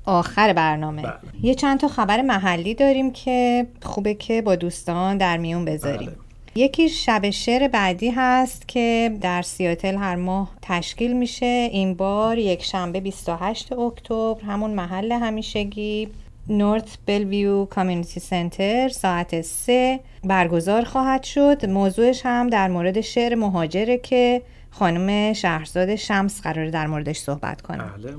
آخر 0.05 0.53
برنامه. 0.53 1.01
بله. 1.01 1.13
یه 1.41 1.55
چند 1.55 1.79
تا 1.79 1.87
خبر 1.87 2.21
محلی 2.21 2.73
داریم 2.73 3.11
که 3.11 3.67
خوبه 3.81 4.13
که 4.13 4.41
با 4.41 4.55
دوستان 4.55 5.17
در 5.17 5.37
میون 5.37 5.65
بذاریم. 5.65 6.09
بله. 6.09 6.17
یکی 6.55 6.89
شب 6.89 7.29
شعر 7.29 7.67
بعدی 7.67 8.09
هست 8.09 8.67
که 8.67 9.17
در 9.21 9.41
سیاتل 9.41 9.95
هر 9.95 10.15
ماه 10.15 10.51
تشکیل 10.61 11.13
میشه. 11.13 11.69
این 11.71 11.93
بار 11.93 12.37
یک 12.37 12.63
شنبه 12.63 12.99
28 12.99 13.73
اکتبر 13.73 14.41
همون 14.41 14.71
محل 14.71 15.11
همیشگی. 15.11 16.09
نورت 16.49 16.97
بلویو 17.05 17.65
کامیونیتی 17.65 18.19
سنتر 18.19 18.89
ساعت 18.89 19.41
سه 19.41 19.99
برگزار 20.23 20.83
خواهد 20.83 21.23
شد. 21.23 21.65
موضوعش 21.65 22.21
هم 22.25 22.49
در 22.49 22.67
مورد 22.67 23.01
شعر 23.01 23.35
مهاجره 23.35 23.97
که 23.97 24.41
خانم 24.69 25.33
شهرزاد 25.33 25.95
شمس 25.95 26.41
قراره 26.41 26.71
در 26.71 26.87
موردش 26.87 27.17
صحبت 27.17 27.61
کنه. 27.61 27.83
بله. 27.83 28.15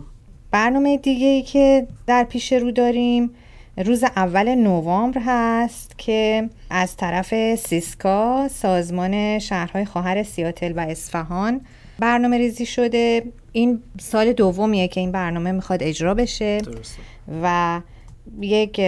برنامه 0.51 0.97
دیگه 0.97 1.27
ای 1.27 1.43
که 1.43 1.87
در 2.07 2.25
پیش 2.25 2.53
رو 2.53 2.71
داریم 2.71 3.31
روز 3.85 4.05
اول 4.05 4.55
نوامبر 4.55 5.21
هست 5.27 5.99
که 5.99 6.51
از 6.71 6.97
طرف 6.97 7.55
سیسکا 7.55 8.49
سازمان 8.49 9.39
شهرهای 9.39 9.85
خواهر 9.85 10.23
سیاتل 10.23 10.73
و 10.77 10.81
اصفهان 10.81 11.61
برنامه 11.99 12.39
ریزی 12.39 12.67
شده. 12.67 13.23
این 13.53 13.83
سال 14.01 14.33
دومیه 14.33 14.89
که 14.89 15.01
این 15.01 15.13
برنامه 15.13 15.53
می‌خواد 15.53 15.83
اجرا 15.83 16.15
بشه 16.15 16.59
درسته. 16.59 17.03
و 17.43 17.81
یک 18.41 18.81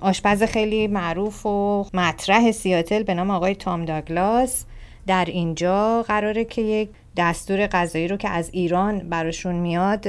آشپز 0.00 0.42
خیلی 0.42 0.86
معروف 0.86 1.46
و 1.46 1.86
مطرح 1.94 2.52
سیاتل 2.52 3.02
به 3.02 3.14
نام 3.14 3.30
آقای 3.30 3.54
تام 3.54 3.84
داگلاس 3.84 4.64
در 5.06 5.24
اینجا 5.24 6.02
قراره 6.02 6.44
که 6.44 6.62
یک 6.62 6.88
دستور 7.16 7.66
غذایی 7.66 8.08
رو 8.08 8.16
که 8.16 8.28
از 8.28 8.50
ایران 8.52 8.98
براشون 8.98 9.54
میاد 9.54 10.06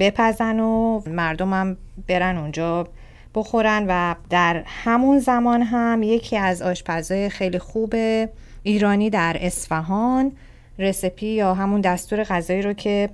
بپزن 0.00 0.60
و 0.60 1.02
مردم 1.06 1.52
هم 1.52 1.76
برن 2.08 2.36
اونجا 2.36 2.88
بخورن 3.34 3.84
و 3.88 4.14
در 4.30 4.62
همون 4.66 5.18
زمان 5.18 5.62
هم 5.62 6.02
یکی 6.02 6.36
از 6.36 6.62
آشپزهای 6.62 7.28
خیلی 7.28 7.58
خوب 7.58 7.94
ایرانی 8.62 9.10
در 9.10 9.36
اصفهان 9.40 10.32
رسپی 10.78 11.26
یا 11.26 11.54
همون 11.54 11.80
دستور 11.80 12.24
غذایی 12.24 12.62
رو 12.62 12.72
که 12.72 13.10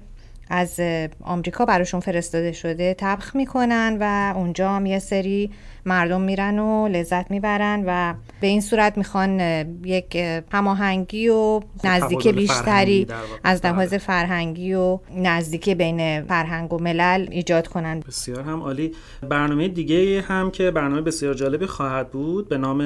از 0.50 0.80
آمریکا 1.20 1.64
براشون 1.64 2.00
فرستاده 2.00 2.52
شده 2.52 2.94
طبخ 2.94 3.36
می‌کنن 3.36 3.96
و 4.00 4.34
اونجا 4.36 4.70
هم 4.70 4.86
یه 4.86 4.98
سری 4.98 5.50
مردم 5.86 6.20
میرن 6.20 6.58
و 6.58 6.88
لذت 6.88 7.30
می‌برن 7.30 7.84
و 7.86 8.14
به 8.40 8.46
این 8.46 8.60
صورت 8.60 8.98
می‌خوان 8.98 9.40
یک 9.84 10.16
هماهنگی 10.52 11.28
و 11.28 11.60
نزدیکی 11.84 12.32
تبادل 12.32 12.46
فرهنگی 12.46 13.02
بیشتری. 13.02 13.06
از 13.44 13.66
لحاظ 13.66 13.88
بله. 13.88 13.98
فرهنگی 13.98 14.74
و 14.74 14.98
نزدیکی 15.16 15.74
بین 15.74 16.22
فرهنگ 16.22 16.72
و 16.72 16.78
ملل 16.78 17.26
ایجاد 17.30 17.68
کنن 17.68 18.00
بسیار 18.00 18.40
هم 18.40 18.60
عالی 18.60 18.92
برنامه 19.28 19.68
دیگه 19.68 20.20
هم 20.20 20.50
که 20.50 20.70
برنامه 20.70 21.00
بسیار 21.00 21.34
جالبی 21.34 21.66
خواهد 21.66 22.10
بود 22.10 22.48
به 22.48 22.58
نام 22.58 22.82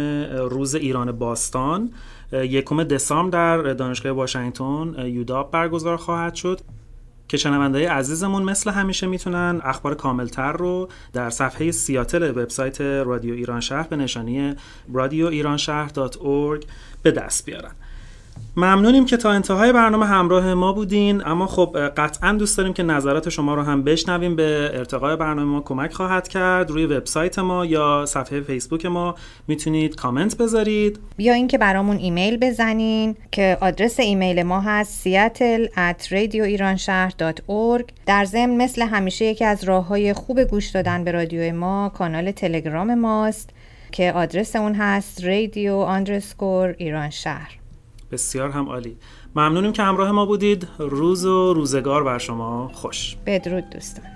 روز 0.50 0.74
ایران 0.74 1.12
باستان 1.12 1.90
یکم 2.32 2.84
دسامبر 2.84 3.58
در 3.58 3.72
دانشگاه 3.72 4.12
واشنگتن 4.12 4.94
یوداب 5.06 5.50
برگزار 5.50 5.96
خواهد 5.96 6.34
شد 6.34 6.60
که 7.32 7.38
شنوندهای 7.38 7.84
عزیزمون 7.84 8.42
مثل 8.42 8.70
همیشه 8.70 9.06
می‌تونن 9.06 9.60
اخبار 9.64 9.94
کاملتر 9.94 10.52
رو 10.52 10.88
در 11.12 11.30
صفحه 11.30 11.70
سیاتل 11.70 12.30
وبسایت 12.30 12.80
رادیو 12.80 13.34
ایران 13.34 13.60
شهر 13.60 13.88
به 13.88 13.96
نشانی 13.96 14.54
رادیو 14.92 15.26
ایران 15.26 15.56
شهر.org 15.56 16.66
به 17.02 17.10
دست 17.10 17.46
بیارن. 17.46 17.72
ممنونیم 18.56 19.04
که 19.04 19.16
تا 19.16 19.30
انتهای 19.30 19.72
برنامه 19.72 20.06
همراه 20.06 20.54
ما 20.54 20.72
بودین. 20.72 21.26
اما 21.26 21.46
خب 21.46 21.76
قطعا 21.96 22.32
دوست 22.32 22.58
داریم 22.58 22.72
که 22.72 22.82
نظرات 22.82 23.28
شما 23.28 23.54
رو 23.54 23.62
هم 23.62 23.82
بشنویم. 23.82 24.36
به 24.36 24.70
ارتقای 24.74 25.16
برنامه 25.16 25.42
ما 25.42 25.60
کمک 25.60 25.92
خواهد 25.92 26.28
کرد. 26.28 26.70
روی 26.70 26.86
وبسایت 26.86 27.38
ما 27.38 27.66
یا 27.66 28.06
صفحه 28.06 28.40
فیسبوک 28.40 28.86
ما 28.86 29.14
می‌تونید 29.48 29.96
کامنت 29.96 30.36
بذارید. 30.36 31.00
یا 31.18 31.34
اینکه 31.34 31.58
برامون 31.58 31.96
ایمیل 31.96 32.36
بزنین 32.36 33.16
که 33.30 33.58
آدرس 33.60 34.00
ایمیل 34.00 34.42
ما 34.42 34.60
هست 34.60 35.08
seattle 35.08 35.68
at 35.68 36.02
radioiranshahr.org 36.06 37.84
در 38.06 38.24
ضمن 38.24 38.56
مثل 38.56 38.82
همیشه 38.82 39.24
یکی 39.24 39.44
از 39.44 39.64
راه 39.64 39.86
های 39.86 40.12
خوب 40.12 40.40
گوش 40.40 40.68
دادن 40.68 41.04
به 41.04 41.12
رادیو 41.12 41.54
ما 41.54 41.88
کانال 41.88 42.30
تلگرام 42.30 42.94
ماست 42.94 43.50
که 43.92 44.12
آدرس 44.12 44.56
اون 44.56 44.74
هست 44.74 45.20
شهر 47.10 47.61
بسیار 48.12 48.50
هم 48.50 48.68
عالی. 48.68 48.96
ممنونیم 49.36 49.72
که 49.72 49.82
همراه 49.82 50.10
ما 50.10 50.26
بودید. 50.26 50.68
روز 50.78 51.24
و 51.24 51.52
روزگار 51.54 52.04
بر 52.04 52.18
شما. 52.18 52.70
خوش. 52.74 53.16
بدرود 53.26 53.70
دوستان. 53.70 54.11